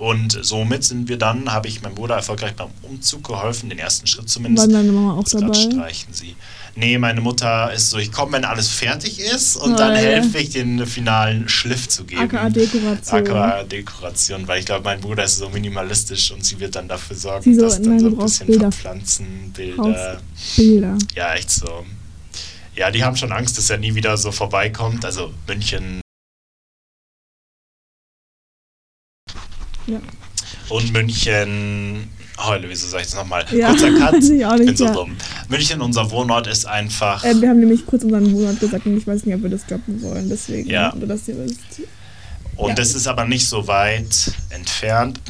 [0.00, 4.06] Und somit sind wir dann, habe ich meinem Bruder erfolgreich beim Umzug geholfen, den ersten
[4.06, 4.72] Schritt War zumindest.
[4.72, 5.52] deine Mama auch grad dabei?
[5.60, 6.36] streichen sie.
[6.74, 10.38] Nee, meine Mutter ist so, ich komme, wenn alles fertig ist und Oh, dann helfe
[10.38, 12.22] ich, den finalen Schliff zu geben.
[12.22, 13.18] AKA Dekoration.
[13.20, 17.16] AKA Dekoration, weil ich glaube, mein Bruder ist so minimalistisch und sie wird dann dafür
[17.16, 18.72] sorgen, Sie so, dass dann nein, so ein bisschen Bilder.
[18.72, 20.20] Pflanzen, Bilder.
[20.56, 20.98] Bilder.
[21.14, 21.84] Ja, echt so.
[22.74, 25.04] Ja, die haben schon Angst, dass er nie wieder so vorbeikommt.
[25.04, 26.00] Also München.
[29.90, 30.00] Ja.
[30.68, 32.08] Und München.
[32.38, 33.44] Heule, wieso sag ich das nochmal?
[33.52, 34.14] Ja, Kurzer Cut.
[34.24, 34.92] ich auch nicht, bin so ja.
[34.92, 35.14] dumm.
[35.48, 37.22] München, unser Wohnort, ist einfach.
[37.22, 39.66] Äh, wir haben nämlich kurz unseren Wohnort gesagt und ich weiß nicht, ob wir das
[39.66, 40.28] droppen wollen.
[40.28, 40.94] Deswegen, Ja.
[40.96, 41.58] nur dass ihr wisst.
[42.56, 42.74] und ja.
[42.76, 45.20] das ist aber nicht so weit entfernt.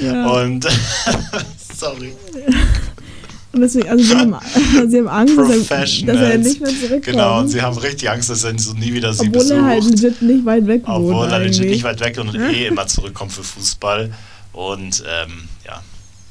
[0.00, 0.26] Ja.
[0.28, 0.66] Und.
[1.78, 2.12] sorry.
[3.56, 4.36] Und deswegen, also sie haben,
[4.90, 7.04] sie haben Angst, dass er, dass er nicht mehr zurückkommt.
[7.04, 9.56] Genau, und sie haben richtig Angst, dass er so nie wieder sie Obwohl besucht.
[9.56, 11.10] er halt legit nicht weit weg wohnt.
[11.10, 11.70] Obwohl er legit eigentlich.
[11.70, 14.12] nicht weit weg und eh immer zurückkommt für Fußball.
[14.52, 15.80] Und ähm, ja,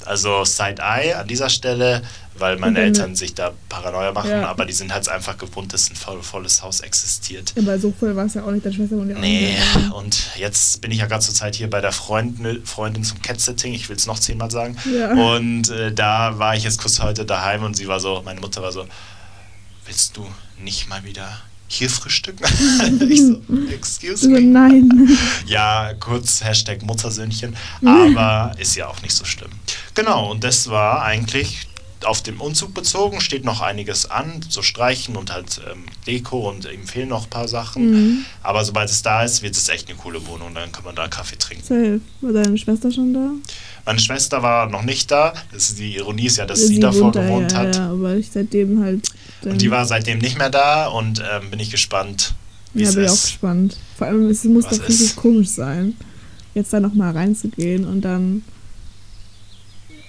[0.08, 2.02] also Side-Eye an dieser Stelle,
[2.38, 4.48] weil meine Und dann- Eltern sich da Paranoia machen, Ja.
[4.48, 7.54] aber die sind halt einfach gewohnt, dass ein voll, volles Haus existiert.
[7.58, 8.66] Aber so voll war es ja auch nicht.
[8.66, 9.92] Deine Schwester auch Nee, nicht.
[9.94, 13.74] und jetzt bin ich ja gerade zur Zeit hier bei der Freundin, Freundin zum Cat-Setting,
[13.74, 14.76] ich will es noch zehnmal sagen.
[14.94, 15.14] Ja.
[15.14, 18.62] Und äh, da war ich jetzt kurz heute daheim und sie war so, meine Mutter
[18.62, 18.86] war so,
[19.86, 20.26] willst du
[20.62, 22.44] nicht mal wieder hier frühstücken?
[23.10, 23.42] ich so,
[23.72, 24.42] excuse me.
[24.42, 25.18] nein.
[25.48, 29.52] Ja, kurz Hashtag Muttersöhnchen, aber ist ja auch nicht so schlimm.
[29.96, 31.68] Genau, und das war eigentlich
[32.04, 36.66] auf dem Umzug bezogen, steht noch einiges an, so Streichen und halt ähm, Deko und
[36.72, 37.92] ihm fehlen noch ein paar Sachen.
[37.92, 38.26] Mhm.
[38.44, 41.08] Aber sobald es da ist, wird es echt eine coole Wohnung, dann kann man da
[41.08, 41.64] Kaffee trinken.
[41.64, 42.02] Safe.
[42.22, 43.32] War deine Schwester schon da?
[43.86, 46.80] Meine Schwester war noch nicht da, das ist, die Ironie ist ja, dass sie, Sie
[46.80, 47.76] davor da, gewohnt ja, hat.
[47.76, 49.08] Ja, aber ich seitdem halt.
[49.44, 52.34] Und die war seitdem nicht mehr da und ähm, bin ich gespannt,
[52.74, 53.24] wie Ja, es bin ich auch ist.
[53.24, 53.78] gespannt.
[53.98, 55.16] Vor allem, es muss doch richtig ist?
[55.16, 55.96] komisch sein,
[56.54, 58.44] jetzt da nochmal reinzugehen und dann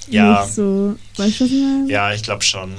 [0.08, 0.42] Ja.
[0.42, 0.96] nicht so.
[1.16, 1.90] Weißt du, was ich meine?
[1.90, 2.72] Ja, ich glaube schon,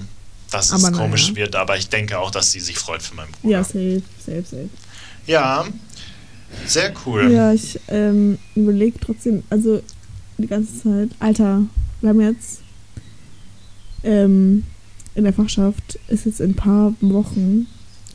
[0.52, 1.04] dass es Aber naja.
[1.04, 3.58] komisch wird, aber ich denke auch, dass sie sich freut für meinen Bruder.
[3.58, 4.70] Ja, safe, safe, safe.
[5.26, 5.66] Ja,
[6.66, 7.32] sehr cool.
[7.32, 9.82] Ja, ich ähm, überlege trotzdem, also
[10.38, 11.64] die ganze Zeit, Alter,
[12.02, 12.62] wir haben jetzt
[14.04, 14.64] ähm,
[15.16, 17.68] in der Fachschaft ist jetzt in ein paar Wochen,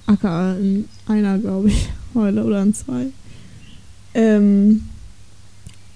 [0.06, 3.06] aka in einer, glaube ich, heute oder in zwei,
[4.14, 4.88] ähm,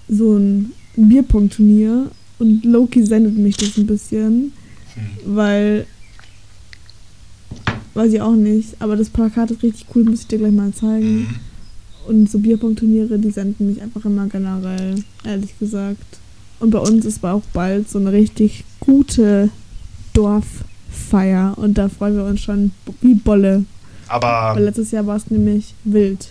[0.07, 4.53] so ein Bierpong-Turnier und Loki sendet mich das ein bisschen,
[4.93, 5.35] Hm.
[5.35, 5.85] weil
[7.97, 10.71] weiß ich auch nicht, aber das Plakat ist richtig cool, muss ich dir gleich mal
[10.71, 11.21] zeigen.
[11.21, 11.35] Mhm.
[12.07, 16.19] Und so Bierpong-Turniere, die senden mich einfach immer generell, ehrlich gesagt.
[16.59, 19.49] Und bei uns ist aber auch bald so eine richtig gute
[20.13, 21.57] Dorffeier.
[21.57, 22.71] Und da freuen wir uns schon
[23.01, 23.65] wie Bolle.
[24.07, 26.29] Weil Aber, letztes Jahr war es nämlich wild.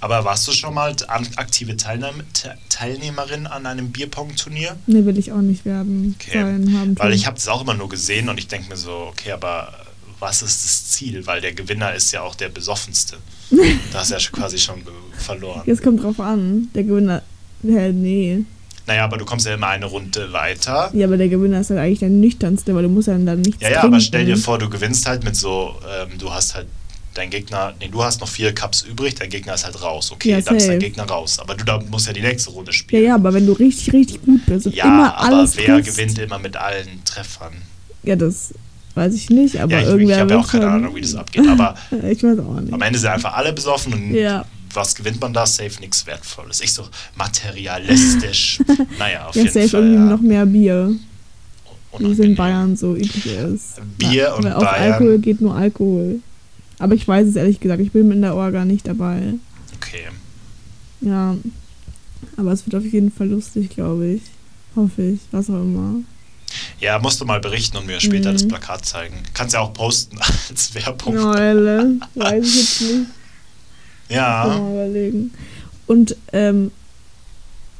[0.00, 0.94] Aber warst du schon mal
[1.36, 4.76] aktive Teilnahme, Te- Teilnehmerin an einem Bierpong-Turnier?
[4.86, 6.16] Ne, will ich auch nicht werden.
[6.20, 6.40] Okay.
[6.42, 8.92] Sein, haben Weil ich habe das auch immer nur gesehen und ich denke mir so,
[9.10, 9.72] okay, aber
[10.18, 11.26] was ist das Ziel?
[11.26, 13.16] Weil der Gewinner ist ja auch der besoffenste.
[13.92, 14.82] da hast du ja quasi schon
[15.18, 15.62] verloren.
[15.66, 16.68] Jetzt kommt drauf an.
[16.74, 17.22] Der Gewinner.
[17.62, 18.44] Hä, nee.
[18.86, 20.90] Naja, aber du kommst ja immer eine Runde weiter.
[20.94, 23.60] Ja, aber der Gewinner ist halt eigentlich der nüchternste, weil du musst ja dann nichts
[23.60, 23.94] Ja, ja, trinken.
[23.94, 26.68] aber stell dir vor, du gewinnst halt mit so, ähm, du hast halt
[27.16, 30.12] dein Gegner, nee, du hast noch vier Cups übrig, dein Gegner ist halt raus.
[30.12, 30.78] Okay, Ja, dann ist dein.
[30.78, 31.38] Gegner raus.
[31.38, 33.04] Aber du da musst ja die nächste Runde Ja, spielen.
[33.04, 35.96] ja, aber wenn du richtig, richtig gut bist und Ja, immer aber alles wer triffst,
[35.96, 37.52] gewinnt immer mit allen Treffern?
[38.02, 38.52] Ja, das
[38.94, 41.14] weiß ich nicht, aber ja, ich, ich irgendwer habe ja auch keine Ahnung, wie das
[41.14, 41.46] abgeht.
[41.48, 41.74] Aber
[42.10, 42.72] Ich weiß auch nicht.
[42.72, 44.44] am Ende sind einfach alle besoffen und Ja.
[44.72, 45.44] was gewinnt man da?
[45.46, 46.60] Safe nichts Wertvolles.
[46.60, 48.60] Ich so, materialistisch.
[48.98, 49.80] naja, auf ja, jeden safe Fall.
[49.82, 50.10] irgendwie ja.
[50.10, 50.92] noch mehr Bier,
[51.98, 52.34] wie es in.
[52.34, 53.80] Bayern so üblich ist.
[53.98, 54.92] Bier Weil- und weil auf Bayern.
[54.92, 56.20] Alkohol geht nur Alkohol.
[56.78, 59.34] Aber ich weiß es ehrlich gesagt, ich bin in der Orga nicht dabei.
[59.76, 60.04] Okay.
[61.00, 61.36] Ja.
[62.36, 64.22] Aber es wird auf jeden Fall lustig, glaube ich.
[64.74, 66.00] Hoffe ich, was auch immer.
[66.80, 68.34] Ja, musst du mal berichten und mir später Mhm.
[68.34, 69.16] das Plakat zeigen.
[69.34, 71.14] Kannst ja auch posten als Werbung.
[71.14, 73.06] Neule, weiß ich jetzt nicht.
[74.08, 74.46] Ja.
[74.46, 75.32] Mal überlegen.
[75.86, 76.70] Und ähm,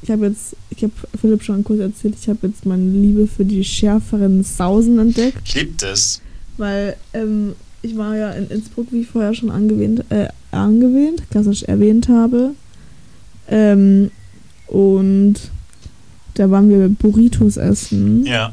[0.03, 3.45] ich habe jetzt, ich habe Philipp schon kurz erzählt, ich habe jetzt meine Liebe für
[3.45, 6.21] die schärferen Sausen entdeckt, Ich lieb das.
[6.57, 11.63] weil ähm, ich war ja in Innsbruck, wie ich vorher schon angewähnt, äh, angewähnt, klassisch
[11.65, 12.53] erwähnt habe.
[13.49, 14.11] Ähm,
[14.67, 15.35] und
[16.35, 18.25] da waren wir Burritos essen.
[18.27, 18.53] Ja.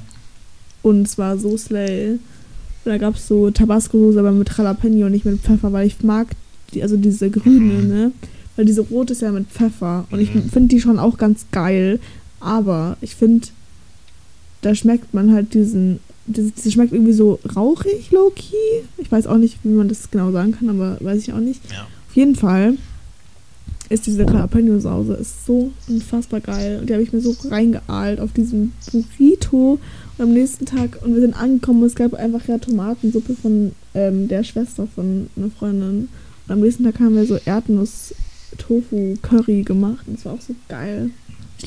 [0.82, 2.20] Und es war so slay.
[2.86, 6.28] Da gab es so Tabasco-Soße, aber mit Jalapeno und nicht mit Pfeffer, weil ich mag
[6.74, 7.88] die, also diese grüne, Mhm.
[7.88, 8.12] ne?
[8.56, 10.06] Weil diese rote ist ja mit Pfeffer.
[10.12, 10.50] Und ich Mhm.
[10.50, 12.00] finde die schon auch ganz geil.
[12.40, 13.48] Aber ich finde,
[14.62, 16.00] da schmeckt man halt diesen.
[16.26, 18.84] Das, das schmeckt irgendwie so rauchig, low-key.
[18.98, 21.62] Ich weiß auch nicht, wie man das genau sagen kann, aber weiß ich auch nicht.
[21.72, 21.86] Ja.
[22.10, 22.78] Auf jeden Fall
[23.90, 26.80] ist diese Jalapeno-Sause ist so unfassbar geil.
[26.80, 29.78] Und die habe ich mir so reingeahlt auf diesen Burrito.
[30.18, 33.74] Und am nächsten Tag, und wir sind angekommen, und es gab einfach ja Tomatensuppe von
[33.94, 36.10] ähm, der Schwester von einer Freundin.
[36.48, 40.06] Und am nächsten Tag haben wir so Erdnuss-Tofu-Curry gemacht.
[40.08, 41.12] Und es war auch so geil.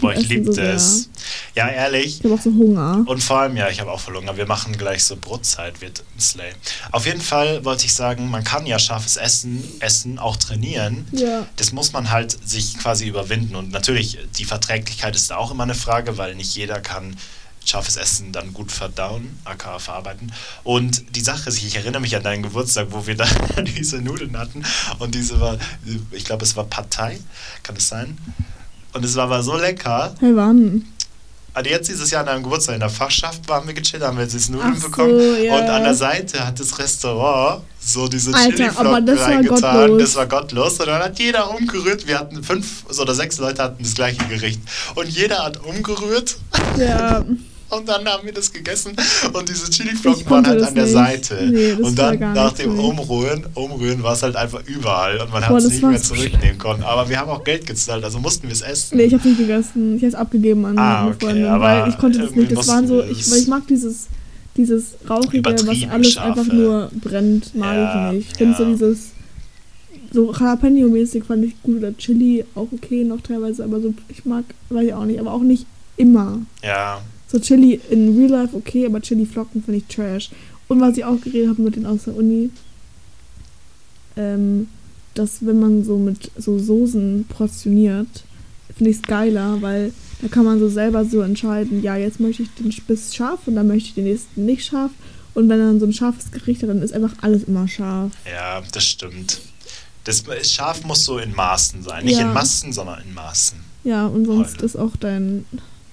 [0.01, 0.73] Boah, ich Essen lieb so sehr.
[0.73, 1.09] das.
[1.55, 2.19] Ja, ehrlich.
[2.19, 3.05] Ich habe auch so Hunger.
[3.07, 4.37] Und vor allem, ja, ich habe auch voll Hunger.
[4.37, 6.53] Wir machen gleich so Brotzeit, wird ein Slay.
[6.93, 11.07] Auf jeden Fall wollte ich sagen, man kann ja scharfes Essen, Essen auch trainieren.
[11.13, 11.47] Ja.
[11.57, 13.57] Das muss man halt sich quasi überwinden.
[13.57, 17.17] Und natürlich, die Verträglichkeit ist da auch immer eine Frage, weil nicht jeder kann
[17.67, 20.33] scharfes Essen dann gut verdauen, aka verarbeiten.
[20.63, 23.27] Und die Sache ist, ich erinnere mich an deinen Geburtstag, wo wir da
[23.77, 24.65] diese Nudeln hatten
[24.99, 25.59] und diese war,
[26.13, 27.19] ich glaube, es war Partei,
[27.63, 28.17] kann es sein?
[28.97, 30.15] Und es war aber so lecker.
[30.21, 30.85] Hey, wann?
[31.53, 34.27] Also jetzt dieses Jahr an deinem Geburtstag in der Fachschaft waren wir gechillt, haben wir
[34.27, 35.43] diese Nudeln so, bekommen.
[35.43, 35.55] ja.
[35.55, 39.89] Und an der Seite hat das Restaurant so diese Chili-Flocken war reingetan.
[39.89, 40.03] gottlos.
[40.03, 40.81] Das war gottlos.
[40.81, 42.07] Und dann hat jeder umgerührt.
[42.07, 44.61] Wir hatten fünf oder sechs Leute hatten das gleiche Gericht.
[44.97, 46.37] Und jeder hat umgerührt.
[46.79, 47.25] Ja.
[47.69, 48.95] Und dann haben wir das gegessen.
[49.33, 50.93] Und diese Chili-Flocken waren halt an der nicht.
[50.93, 51.49] Seite.
[51.51, 52.79] Nee, und dann nach dem.
[52.79, 55.19] Umrühren, Umrühren war es halt einfach überall.
[55.21, 56.83] Und man hat es nicht mehr so zurücknehmen können.
[56.85, 58.97] Aber wir haben auch Geld gezahlt, also mussten wir es essen.
[58.97, 59.97] Nee, ich habe nicht gegessen.
[59.97, 62.53] Ich habe es abgegeben an Ah, meine okay, Freundin, aber weil ich konnte das nicht.
[62.57, 64.07] Das waren so, ich, es- weil ich mag dieses,
[64.57, 66.41] dieses rauchige, was alles scharfe.
[66.41, 68.31] einfach nur brennt, mag Ja, ich nicht.
[68.33, 68.71] Ich finde so ja.
[68.71, 69.11] dieses
[70.13, 74.45] so Jalapeno-mäßig fand ich gut oder Chili auch okay noch teilweise, aber so ich mag,
[74.71, 76.39] weiß ich auch nicht, aber auch nicht immer.
[76.63, 80.31] Ja, So Chili in Real Life okay, aber Chili-Flocken finde ich trash.
[80.69, 82.51] Und was ich auch geredet habe mit denen aus der Uni,
[84.17, 84.69] ähm,
[85.15, 88.25] dass wenn man so mit so Soßen portioniert,
[88.77, 92.43] finde ich es geiler, weil da kann man so selber so entscheiden, ja, jetzt möchte
[92.43, 94.91] ich den Spiss scharf und dann möchte ich den nächsten nicht scharf.
[95.35, 98.13] Und wenn dann so ein scharfes Gericht hat, dann ist einfach alles immer scharf.
[98.31, 99.41] ja, das stimmt.
[100.05, 102.05] Das scharf muss so in Maßen sein.
[102.05, 102.29] Nicht Ja.
[102.29, 103.59] in Massen, sondern in Maßen.
[103.85, 104.65] Ja, und sonst Heule.
[104.65, 105.45] ist auch dein,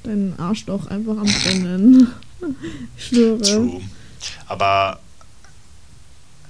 [0.03, 2.07] dein Arschloch einfach am Brennen.
[2.97, 3.41] ich schwöre.
[3.41, 3.81] True.
[4.47, 4.99] Aber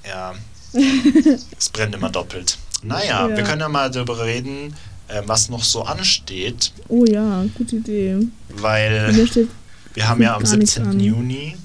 [0.07, 0.33] ja,
[1.57, 2.57] es brennt immer doppelt.
[2.81, 3.35] Naja, Ja.
[3.37, 4.75] wir können ja mal darüber reden,
[5.07, 8.27] äh, was noch so ansteht, Oh ja, gute Idee.
[8.49, 9.47] Weil steht
[9.93, 10.91] wir haben ja am gar nichts 17.
[10.91, 10.99] an.
[10.99, 11.55] Juni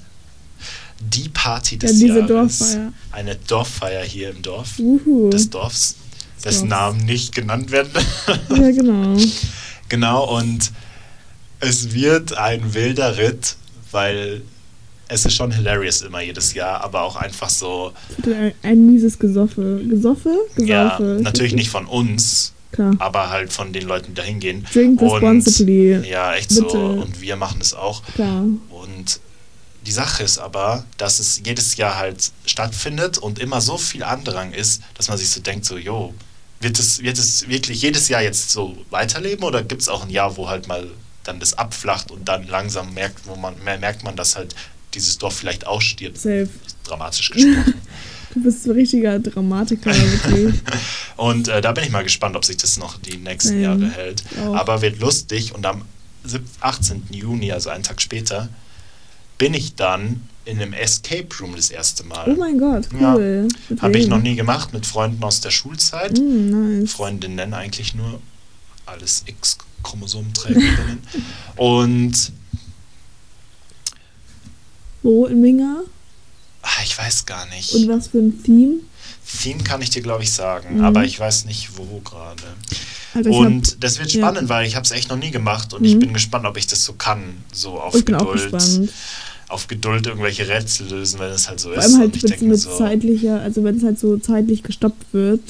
[1.01, 2.27] die Party ja, des diese Jahres.
[2.59, 2.93] Dorffeier.
[3.11, 5.29] Eine Dorffeier hier im Dorf, Uhu.
[5.29, 5.95] des Dorfs,
[6.43, 6.67] dessen.
[6.67, 7.91] Namen nicht genannt werden.
[8.49, 9.17] Ja, genau.
[9.89, 10.71] Genau, und
[11.59, 13.55] es wird ein wilder Ritt,
[13.91, 14.41] weil
[15.07, 17.93] es ist schon hilarious immer jedes Jahr, aber auch einfach so,
[18.25, 19.81] Ein, ein mieses Gesoffe.
[19.89, 20.33] Gesoffe?
[20.57, 21.03] ja, Gesaufe.
[21.15, 22.93] Ist natürlich nicht von uns, Klar.
[22.99, 24.65] aber halt von den Leuten, die da hingehen.
[24.71, 26.07] Drink Und- responsibly.
[26.07, 26.63] Ja, echt so.
[26.63, 26.77] Bitte.
[26.77, 28.03] Und wir machen es auch.
[28.13, 28.43] Klar.
[28.69, 29.19] Und
[29.87, 34.51] die Sache ist aber, dass es jedes Jahr halt stattfindet und immer so viel Andrang
[34.53, 36.13] ist, dass man sich so denkt, so, jo,
[36.61, 40.09] wird es, wird es wirklich jedes Jahr jetzt so weiterleben oder gibt es auch ein
[40.11, 40.87] Jahr, wo halt mal
[41.23, 44.55] dann das abflacht und dann langsam merkt, wo man mehr merkt man, dass halt
[44.93, 46.49] dieses Dorf vielleicht ausstirbt, Safe.
[46.83, 47.73] dramatisch gesprochen.
[48.31, 50.53] Du bist ein richtiger Dramatiker, wirklich.
[51.17, 53.61] und äh, da bin ich mal gespannt, ob sich das noch die nächsten Same.
[53.63, 54.23] Jahre hält.
[54.45, 54.53] Auch.
[54.55, 55.81] Aber wird lustig und am
[56.25, 57.07] 7 18.
[57.09, 58.47] Juni, also einen Tag später,
[59.39, 62.25] bin ich dann in einem Escape Room das erste Mal.
[62.31, 63.15] Oh mein Gott, Ja.
[63.15, 63.47] cool.
[63.67, 66.15] Mit Habe ich noch nie gemacht mit Freunden aus der Schulzeit.
[66.19, 66.91] Mm, nice.
[66.91, 68.21] Freundinnen eigentlich nur.
[68.85, 69.23] Alles
[69.79, 70.99] X-Chromosomträgerinnen.
[71.55, 72.31] Und
[75.03, 75.81] Wo in Minga?
[76.61, 77.73] ah, ich weiß gar nicht.
[77.73, 78.75] Und was für ein Theme?
[79.41, 80.83] Theme kann ich dir, glaube ich, sagen, Mhm.
[80.83, 82.43] aber ich weiß nicht, wo gerade.
[83.13, 84.21] Also ich Und das wird ja.
[84.21, 85.99] spannend, weil ich habe es echt noch nie gemacht und ich Mhm.
[85.99, 88.89] bin gespannt, ob ich das so kann, so auf hab, ich bin auch Geduld, gespannt.
[89.47, 91.83] auf Geduld irgendwelche Rätsel lösen, wenn es halt so Vor ist.
[91.85, 94.17] allem und halt ich mit, denke mir mit so, zeitlicher, also wenn es halt so
[94.17, 95.41] zeitlich gestoppt wird,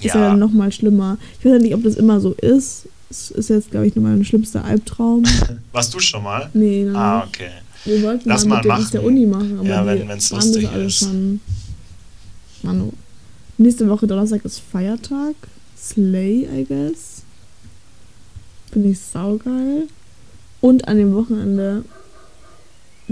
[0.00, 1.18] ist ja, ja, dann nochmal schlimmer.
[1.38, 2.86] Ich weiß ja nicht, ob das immer so ist.
[3.10, 5.24] Es ist jetzt, glaube ich, nur mein schlimmster Albtraum.
[5.72, 6.48] warst du schon mal?
[6.54, 6.94] Nee, nein.
[6.96, 7.50] Ah, okay.
[7.84, 10.72] Wir wollten Lass mal mal mit der, Uni machen, aber Ja, wenn- waren lustig das
[10.72, 10.98] alle ist.
[11.00, 11.40] schon.
[12.62, 12.92] Manu.
[13.58, 15.34] Nächste Woche Donnerstag ist Feiertag.
[15.76, 17.22] Slay, I guess.
[18.70, 19.88] Finde ich saugeil.
[20.60, 21.84] Und an dem Wochenende.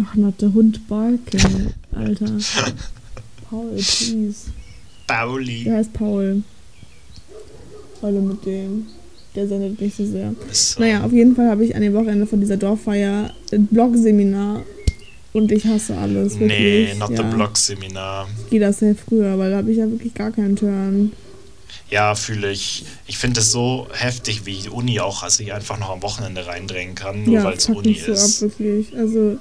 [0.05, 1.73] Ach, not der Hund barking.
[1.93, 2.31] Alter.
[3.51, 4.51] Paul, please.
[5.07, 5.65] Pauli.
[5.65, 6.43] Der heißt Paul.
[8.03, 8.87] Heule mit dem.
[9.38, 10.35] Der sendet nicht so sehr.
[10.51, 10.81] So.
[10.81, 14.64] Naja, auf jeden Fall habe ich an dem Wochenende von dieser Dorffeier ein Blog-Seminar
[15.33, 16.35] und ich hasse alles.
[16.40, 16.98] Nee, Wirklich.
[16.98, 17.16] not ja.
[17.18, 18.29] the Blog-Seminar.
[18.46, 21.12] Ich gehe das sehr früher, weil da habe ich ja wirklich gar keinen Turn.
[21.88, 22.85] Ja, fühle ich.
[23.07, 26.44] Ich finde es so heftig, wie die Uni auch also sich einfach noch am Wochenende
[26.44, 28.42] reindrängen kann, nur ja, weil es Uni mich so ist.
[28.42, 28.96] ab, wirklich.
[28.96, 29.38] Also,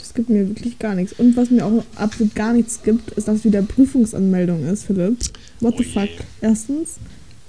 [0.00, 1.12] das gibt mir wirklich gar nichts.
[1.18, 5.18] Und was mir auch absolut gar nichts gibt, ist, dass wieder Prüfungsanmeldung ist, Philipp.
[5.60, 5.92] What Oh the je.
[5.92, 6.10] fuck?
[6.40, 6.96] Erstens.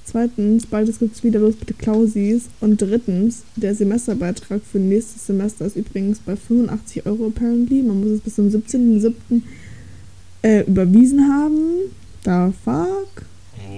[0.10, 2.44] Zweitens, bald es gibt's wieder los, bitte Klausis.
[2.62, 7.82] Und drittens, der Semesterbeitrag für nächstes Semester ist übrigens bei 85 Euro apparently.
[7.84, 9.42] Man muss es bis zum 17.07.
[10.44, 11.60] Äh, überwiesen haben.
[12.24, 13.26] Da fuck.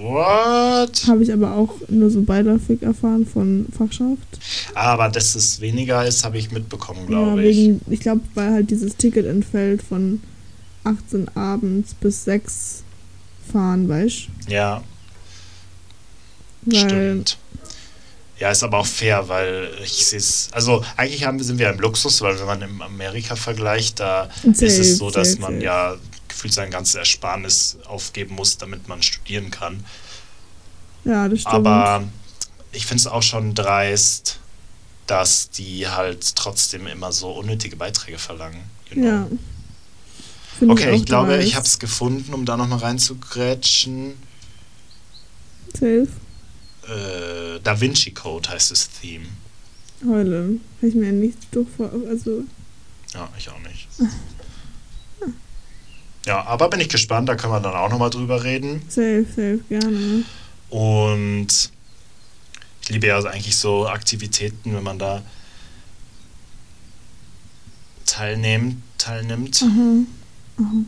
[0.02, 1.06] What?
[1.08, 4.38] Habe ich aber auch nur so beiläufig erfahren von Fachschaft.
[4.74, 7.56] Aber dass es weniger ist, habe ich mitbekommen, Ja, glaube ich.
[7.56, 10.20] wegen, ich glaube, weil halt dieses Ticket entfällt von
[10.84, 12.82] 18 abends bis 6
[13.52, 14.82] fahren, weißt Ja,
[16.68, 17.38] stimmt.
[18.38, 20.48] Ja, ist aber auch fair, weil ich sehe es.
[20.52, 24.62] Also, eigentlich haben, sind wir im Luxus, weil wenn man im Amerika vergleicht, da ist
[24.62, 25.64] es Safe, so, dass safe, man safe.
[25.64, 25.96] ja
[26.26, 29.84] gefühlt sein ganzes Ersparnis aufgeben muss, damit man studieren kann.
[31.04, 31.54] Ja, das stimmt.
[31.54, 32.04] Aber
[32.72, 34.38] ich finde es auch schon dreist,
[35.06, 38.62] dass die halt trotzdem immer so unnötige Beiträge verlangen.
[38.90, 39.06] you know.
[39.06, 39.28] ja.
[40.58, 41.48] Find Okay, ich auch glaube, dreist.
[41.48, 44.14] ich habe es gefunden, um da nochmal reinzugrätschen.
[45.74, 46.08] Safe.
[46.90, 49.26] Äh, da Vinci Code heißt das Theme.
[50.04, 50.58] Heule.
[50.78, 51.90] Habe ich mir nicht durch vor.
[52.08, 52.44] Also,
[53.14, 53.86] Ja, ich auch nicht.
[56.26, 58.82] Ja, aber bin ich gespannt, da können wir dann auch nochmal drüber reden.
[58.88, 60.24] safe, safe, gerne.
[60.68, 61.70] Und
[62.82, 65.22] ich liebe ja eigentlich so Aktivitäten, wenn man da
[68.06, 69.62] teilnimmt, teilnimmt.
[69.62, 69.94] Aha.
[70.62, 70.84] Aha.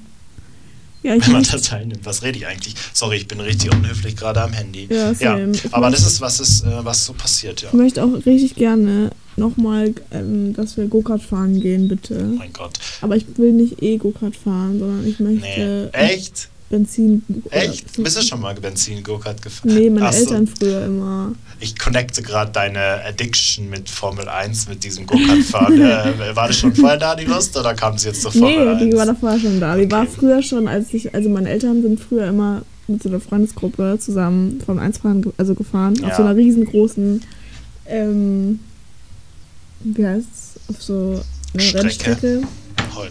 [1.02, 2.04] Ja, Wenn man möchte- da teilnimmt.
[2.06, 2.74] Was rede ich eigentlich?
[2.92, 4.86] Sorry, ich bin richtig unhöflich gerade am Handy.
[4.90, 5.52] Ja, Ja, same.
[5.52, 7.68] Ich aber das ist, was ist, äh, was so passiert, ja.
[7.68, 12.28] Ich möchte auch richtig gerne nochmal, ähm, dass wir Go-Kart fahren gehen, bitte.
[12.32, 12.78] Oh mein Gott.
[13.00, 15.24] Aber ich will nicht eh Go-Kart fahren, sondern ich Nee.
[15.40, 16.48] möchte Echt?
[16.72, 17.22] Benzin.
[17.50, 18.02] Echt?
[18.02, 19.74] Bist du schon mal Benzin-Go-Kart gefahren?
[19.74, 20.20] Nee, meine Ach so.
[20.20, 21.32] Eltern früher immer.
[21.60, 25.80] Ich connecte gerade deine Addiction mit Formel 1, mit diesem Go-Kart-Fahren.
[25.82, 28.86] äh, war das schon vorher da, die Lust, oder kam sie jetzt zur Formel Nee,
[28.90, 29.20] die war 1?
[29.20, 29.76] davor schon da.
[29.76, 33.20] Die war früher schon, als ich, also meine Eltern sind früher immer mit so einer
[33.20, 36.08] Freundesgruppe zusammen Formel 1 fahren, also gefahren, Ja.
[36.08, 37.22] auf so einer riesengroßen,
[37.86, 38.60] ähm,
[39.84, 41.20] wie heißt's, auf so
[41.52, 41.84] einer Strecke.
[41.84, 42.42] Rennstrecke.
[42.96, 43.10] Heule.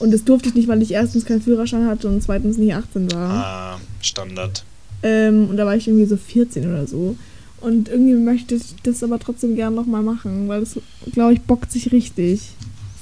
[0.00, 3.12] Und das durfte ich nicht, weil ich erstens keinen Führerschein hatte und zweitens nicht 18
[3.12, 3.30] war.
[3.30, 4.64] Ah, Standard.
[5.02, 7.16] Ähm, und da war ich irgendwie so 14 oder so.
[7.60, 10.78] Und irgendwie möchte ich das aber trotzdem gerne nochmal machen, weil das,
[11.12, 12.40] glaube ich, bockt sich richtig.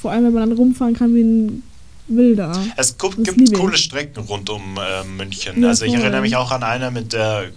[0.00, 1.62] Vor allem, wenn man dann rumfahren kann wie ein
[2.08, 2.52] Wilder.
[2.76, 3.52] Es gibt ich.
[3.52, 5.62] coole Strecken rund um äh, München.
[5.62, 6.00] Ja, also ich voll.
[6.00, 7.50] erinnere mich auch an eine mit der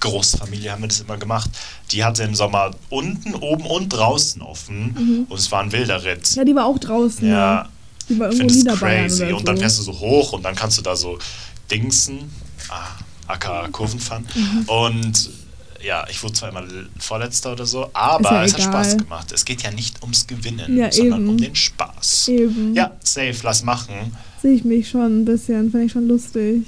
[0.00, 1.50] Großfamilie, haben wir das immer gemacht.
[1.92, 4.94] Die hatte im Sommer unten, oben und draußen offen.
[4.98, 5.26] Mhm.
[5.28, 6.34] Und es war ein wilder Ritt.
[6.34, 7.28] Ja, die war auch draußen.
[7.28, 7.68] Ja, Die
[8.14, 9.24] ich irgendwo Niederbayern crazy.
[9.24, 9.60] oder Und dann so.
[9.60, 11.18] fährst du so hoch und dann kannst du da so
[11.70, 12.30] dingsen.
[12.68, 12.86] Ah,
[13.26, 14.26] aka Kurven fahren.
[14.34, 14.64] Mhm.
[14.68, 15.30] Und
[15.84, 16.62] ja, ich wurde zwar immer
[16.98, 18.62] Vorletzter oder so, aber ja es hat.
[18.62, 19.32] Spaß gemacht.
[19.32, 21.28] Es geht ja nicht ums Gewinnen, Ja, sondern eben.
[21.30, 22.28] um den Spaß.
[22.28, 22.74] Eben.
[22.74, 23.94] Ja, safe, lass machen.
[24.40, 25.70] Sehe ich mich schon ein bisschen.
[25.70, 26.62] Finde ich schon lustig.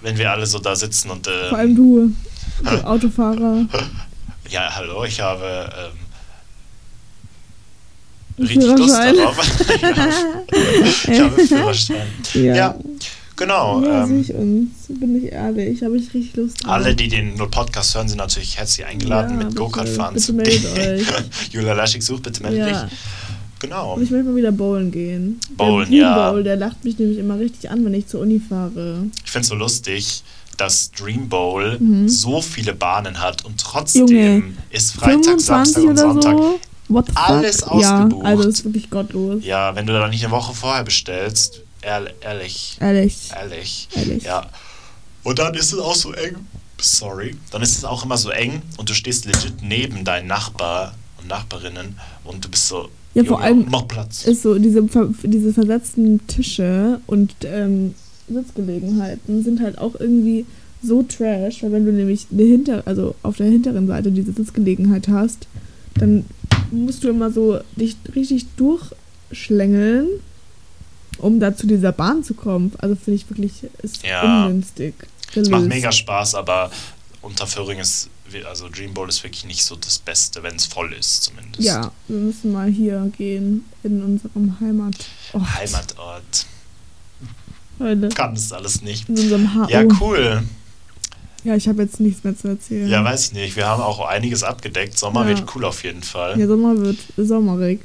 [0.00, 2.12] Wenn wir alle so da sitzen und äh, Vor allem du,
[2.64, 3.66] du Autofahrer.
[4.48, 5.44] ja, hallo, ich habe
[5.78, 5.98] ähm,
[8.38, 9.38] richtig Lust darauf.
[11.08, 12.06] ich habe Führerschein.
[12.34, 12.54] Ja.
[12.54, 12.78] Ja,
[13.36, 13.82] genau.
[13.82, 14.68] Ja, ähm, ich uns.
[14.88, 15.82] Bin ich ehrlich.
[15.82, 16.72] Habe ich richtig Lust drauf.
[16.72, 20.32] alle, die den Podcast hören, sind natürlich herzlich eingeladen, Ja, mit Go-Kart fahren bitte zu
[20.32, 21.00] meldet gehen.
[21.00, 21.06] euch.
[21.52, 22.84] Julia Laschig sucht, bitte melde Ja.
[22.84, 22.92] dich.
[23.58, 23.94] Genau.
[23.94, 25.40] Und ich möchte mal wieder bowlen gehen.
[25.56, 26.30] Bowlen, der Dream ja.
[26.30, 29.06] Bowl, der lacht mich nämlich immer richtig an, wenn ich zur Uni fahre.
[29.24, 30.22] Ich finde es so lustig,
[30.58, 32.06] dass Dream Bowl Mhm.
[32.08, 36.60] so viele Bahnen hat und trotzdem Junge, ist Freitag, 25 Samstag und Sonntag so.
[36.88, 37.28] What the fuck?
[37.28, 37.66] Alles Ja,
[38.04, 38.26] ausgebucht.
[38.26, 39.44] also ist wirklich gottlos.
[39.44, 43.30] Ja, wenn du da nicht eine Woche vorher bestellst, ehrlich, ehrlich, Ehrlich.
[43.34, 43.88] ehrlich.
[43.94, 44.22] Ehrlich.
[44.24, 44.46] Ja.
[45.24, 46.36] Und dann ist es auch so eng.
[46.80, 47.34] Sorry.
[47.50, 51.28] Dann ist es auch immer so eng und du stehst legit neben deinen Nachbar und
[51.28, 52.88] Nachbarinnen und du bist so.
[53.14, 54.24] Ja, vor allem Mach Platz.
[54.26, 54.86] Ist so, diese,
[55.24, 57.94] diese versetzten Tische und ähm,
[58.28, 60.46] Sitzgelegenheiten sind halt auch irgendwie
[60.82, 65.08] so trash, weil wenn du nämlich eine hinter, also auf der hinteren Seite diese Sitzgelegenheit
[65.08, 65.46] hast,
[65.94, 66.26] dann
[66.70, 70.08] musst du immer so dich richtig durchschlängeln,
[71.18, 72.72] um da zu dieser Bahn zu kommen.
[72.78, 73.52] Also finde ich wirklich,
[73.82, 74.44] ist Ja.
[74.46, 74.94] ungünstig.
[75.34, 76.70] Es macht mega Spaß, aber
[77.22, 78.08] Unterföhring ist,
[78.48, 81.60] also Dream Bowl ist wirklich nicht so das Beste, wenn es voll ist zumindest.
[81.64, 84.94] Ja, wir müssen mal hier gehen, in unserem Heimat.
[85.34, 86.46] Heimatort.
[87.78, 89.08] Leute, Kann das alles nicht.
[89.08, 89.68] in unserem HO.
[89.68, 90.42] Ja, cool.
[91.46, 92.88] Ja, ich habe jetzt nichts mehr zu erzählen.
[92.88, 93.54] Ja, weiß ich nicht.
[93.56, 94.98] Wir haben auch einiges abgedeckt.
[94.98, 95.28] Sommer Ja.
[95.28, 96.38] wird cool auf jeden Fall.
[96.38, 97.80] Ja, Sommer wird sommerig.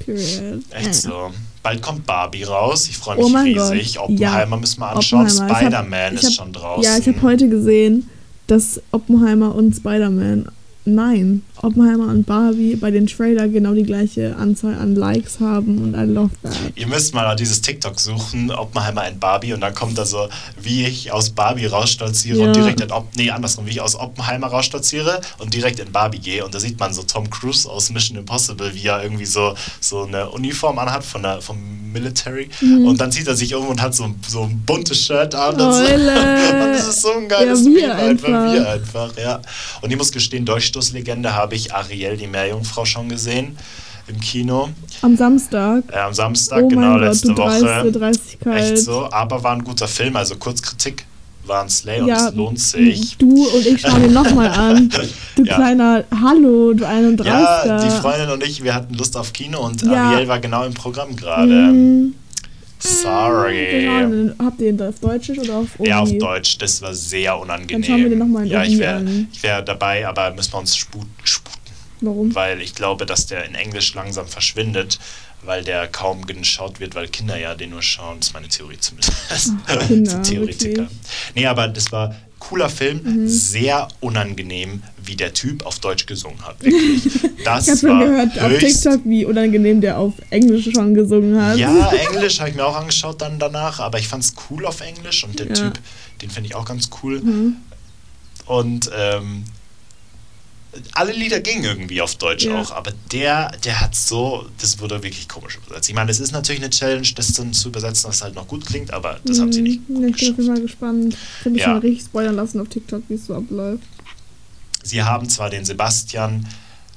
[0.00, 0.62] Period.
[0.70, 0.92] Echt Ja.
[0.92, 1.30] so.
[1.62, 2.88] Bald kommt Barbie raus.
[2.88, 3.94] Ich freue Oh mich mein riesig.
[3.96, 4.04] Gott.
[4.10, 5.28] Oppenheimer müssen wir anschauen.
[5.30, 6.82] Spider-Man ist hab- schon draußen.
[6.82, 8.08] Ja, ich habe heute gesehen,
[8.48, 10.48] dass Oppenheimer und Spider-Man,
[10.86, 15.94] nein, Oppenheimer und Barbie bei den Trailer genau die gleiche Anzahl an Likes haben und
[15.94, 16.54] I love that.
[16.74, 20.28] Ihr müsst mal dieses TikTok suchen, Oppenheimer in Barbie, und dann kommt da so,
[20.60, 22.52] wie ich aus Barbie rausstolziere und Ja.
[22.52, 26.44] direkt in Op nee, andersrum, wie ich aus Oppenheimer rausstolziere und direkt in Barbie gehe.
[26.44, 30.02] Und da sieht man so Tom Cruise aus Mission Impossible, wie er irgendwie so, so
[30.04, 31.56] eine Uniform anhat von der, vom
[31.92, 32.50] Military.
[32.60, 32.86] Mhm.
[32.88, 35.54] Und dann zieht er sich um und hat so, so ein buntes Shirt an.
[35.58, 35.80] Und, so.
[35.96, 38.28] Und das ist so ein geiles Ja, Meme einfach.
[38.28, 38.52] einfach.
[38.52, 39.40] Wir einfach, ja.
[39.80, 40.44] Und ich muss gestehen,
[40.76, 43.56] Durchstoßlegende habe ich Ariel, die Meerjungfrau, schon gesehen
[44.08, 44.68] im Kino.
[45.02, 45.84] Am Samstag.
[45.90, 47.92] Äh, am Samstag, oh genau, Gott, letzte dreiste Woche.
[47.92, 48.72] Dreistigkeit.
[48.72, 51.06] Echt so, aber war ein guter Film, also Kurzkritik
[51.46, 53.16] war ein Slay und Ja, es lohnt sich.
[53.16, 54.90] Du und ich schauen ihn nochmal an.
[55.36, 55.54] Du Ja.
[55.54, 57.84] kleiner Hallo, du Ja, 31.
[57.84, 60.10] die Freundin und ich, wir hatten Lust auf Kino und Ja.
[60.10, 61.52] Ariel war genau im Programm gerade.
[61.52, 62.14] Mhm.
[62.78, 63.80] Sorry.
[63.82, 65.88] Genau, habt ihr ihn auf Deutsch oder auf Omi?
[65.88, 67.82] Ja, auf Deutsch, das war sehr unangenehm.
[67.82, 69.04] Dann schauen wir den noch mal in Ja, ich wäre
[69.40, 71.08] wär dabei, aber müssen wir uns sputen,
[72.00, 72.34] Warum?
[72.34, 74.98] weil ich glaube, dass der in Englisch langsam verschwindet,
[75.42, 78.18] weil der kaum geschaut wird, weil Kinder ja den nur schauen.
[78.18, 79.12] Das ist meine Theorie zumindest.
[79.86, 80.82] Kinder, So Theoretiker.
[80.82, 80.98] wirklich.
[81.34, 82.14] Nee, aber das war
[82.48, 83.28] cooler Film, Mhm.
[83.28, 86.56] sehr unangenehm, wie der Typ auf Deutsch gesungen hat.
[86.62, 87.20] Wirklich.
[87.44, 91.56] Das Ich habe schon gehört auf TikTok, wie unangenehm der auf Englisch schon gesungen hat.
[91.58, 94.80] ja, Englisch habe ich mir auch angeschaut dann danach, aber ich fand es cool auf
[94.80, 95.54] Englisch und der Ja.
[95.54, 95.78] Typ,
[96.22, 97.20] den finde ich auch ganz cool.
[97.20, 97.56] Mhm.
[98.46, 99.44] Und ähm,
[100.92, 102.60] alle Lieder gingen irgendwie auf Deutsch Ja.
[102.60, 105.88] auch, aber der, der hat so, das wurde wirklich komisch übersetzt.
[105.88, 108.46] Ich meine, es ist natürlich eine Challenge, das dann zu übersetzen, dass es halt noch
[108.48, 109.94] gut klingt, aber das haben sie nicht Mhm.
[109.94, 110.46] gut Ja, Ich bin auf jeden.
[110.54, 111.14] Fall gespannt.
[111.14, 111.66] Ich habe mich Ja.
[111.68, 113.82] schon richtig spoilern lassen auf TikTok, wie es so abläuft.
[114.82, 116.46] Sie haben zwar den Sebastian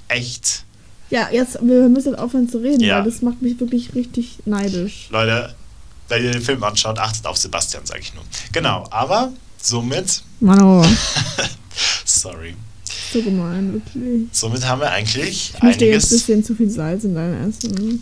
[0.07, 0.63] echt,
[1.11, 2.97] Ja, jetzt, wir müssen aufhören zu reden, Ja.
[2.99, 5.07] weil das macht mich wirklich richtig neidisch.
[5.09, 5.55] Leute,
[6.07, 8.23] wenn ihr den Film anschaut, achtet auf Sebastian, sage ich nur.
[8.51, 10.85] Genau, aber somit, Mano,
[12.05, 12.55] sorry,
[13.11, 14.23] so gemein, wirklich.
[14.31, 16.09] somit haben wir eigentlich Ich möchte jetzt ein einiges.
[16.09, 18.01] bisschen zu viel Salz in dein Essen.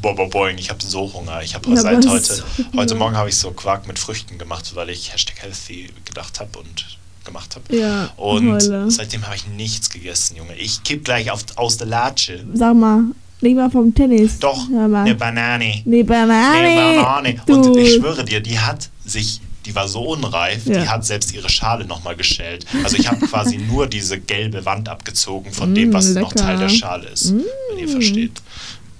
[0.00, 1.40] Boah, boah, boing, ich habe so Hunger.
[1.42, 2.42] Ich habe Ja, seit heute, so
[2.76, 2.94] heute.
[2.94, 6.98] Morgen habe ich so Quark mit Früchten gemacht, weil ich Hashtag Healthy gedacht habe und
[7.24, 7.74] gemacht habe.
[7.74, 8.90] Ja, Und Heule.
[8.90, 10.54] seitdem habe ich nichts gegessen, Junge.
[10.56, 12.44] Ich kipp gleich auf, aus der Latsche.
[12.52, 13.04] Sag mal,
[13.40, 14.38] mal vom Tennis.
[14.40, 15.80] Doch, eine Banane.
[15.86, 16.58] Nee, Banane.
[16.58, 17.36] Eine Banane.
[17.46, 17.54] Du.
[17.54, 20.82] Und ich schwöre dir, die hat sich, die war so unreif, Ja.
[20.82, 22.66] die hat selbst ihre Schale nochmal geschält.
[22.84, 26.44] Also ich habe quasi nur diese gelbe Wand abgezogen von Mm, dem, was noch lecker.
[26.46, 27.32] Teil der Schale ist.
[27.70, 28.42] Wenn ihr versteht.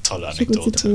[0.03, 0.89] Tolle Anekdote.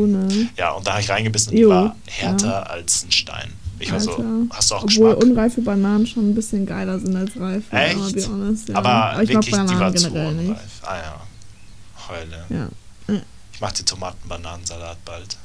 [0.56, 3.54] Ja, und da habe ich reingebissen und die Jo, war härter als ein Stein.
[3.82, 5.24] Ich war so, hast du auch Obwohl Geschmack?
[5.24, 7.76] unreife Bananen schon ein bisschen geiler sind als reife.
[7.76, 8.14] Echt?
[8.14, 8.76] Be honest, ja.
[8.76, 10.50] Aber, ich wirklich, mag die war Bananen zu generell nicht.
[10.50, 10.62] unreif.
[10.84, 11.22] Ah ja,
[12.10, 12.46] Heule.
[12.50, 13.16] Ja.
[13.54, 15.38] Ich mache die Tomaten-Bananensalat bald.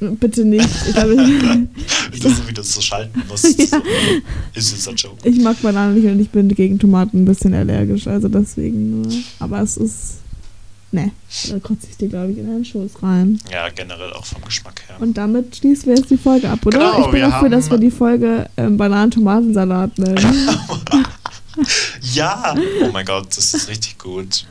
[0.00, 0.68] Bitte nicht.
[0.86, 3.44] Ich, glaube, ich, Das ist, wie du es so schalten musst.
[4.54, 5.16] Ist jetzt ein Joke.
[5.28, 8.06] ich mag Bananen nicht und ich bin gegen Tomaten ein bisschen allergisch.
[8.06, 9.12] Also deswegen nur.
[9.40, 10.14] Aber es ist.
[10.90, 11.10] Ne,
[11.50, 13.38] da kotze ich dir, glaube ich, in deinen Schoß rein.
[13.52, 14.96] Ja, generell auch vom Geschmack her.
[15.00, 16.78] Und damit schließen wir jetzt die Folge ab, oder?
[16.78, 20.16] Genau, ich bin dafür, dass wir die Folge ähm, Bananen-Tomatensalat nennen.
[22.14, 22.54] Ja!
[22.84, 24.46] Oh mein Gott, das ist richtig gut.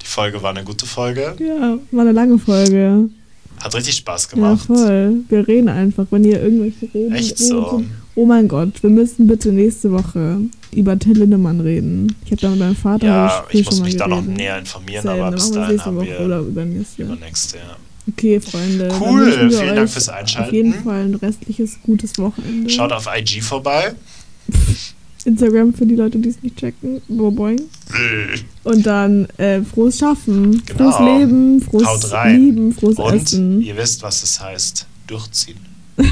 [0.00, 1.34] Die Folge war eine gute Folge.
[1.40, 3.08] ja, war eine lange Folge.
[3.66, 4.66] Hat richtig Spaß Ja, gemacht.
[4.66, 5.16] voll.
[5.28, 7.82] Wir reden einfach, wenn ihr irgendwelche Reden Echt so.
[8.14, 10.38] Oh mein Gott, wir müssen bitte nächste Woche
[10.72, 12.14] über Till Lindemann reden.
[12.24, 15.02] Ich habe da mit meinem Vater Ja, viel ich muss mich da noch näher informieren,
[15.02, 17.02] Same, aber bis dahin nächste haben Woche wir oder übernächste.
[17.02, 17.76] übernächste, ja.
[18.08, 18.88] Okay, Freunde.
[19.00, 20.48] Cool, vielen Dank fürs Einschalten.
[20.48, 22.70] Auf jeden Fall ein restliches gutes Wochenende.
[22.70, 23.94] Schaut auf IG vorbei.
[25.26, 27.00] Instagram für die Leute, die es nicht checken.
[27.08, 27.60] Boing.
[28.64, 30.90] Und dann äh, frohes Schaffen, Genau.
[30.92, 32.12] frohes Leben, frohes.
[32.26, 33.60] Lieben, frohes Und Essen.
[33.60, 34.86] ihr wisst, was es heißt.
[35.06, 35.56] Durchziehen.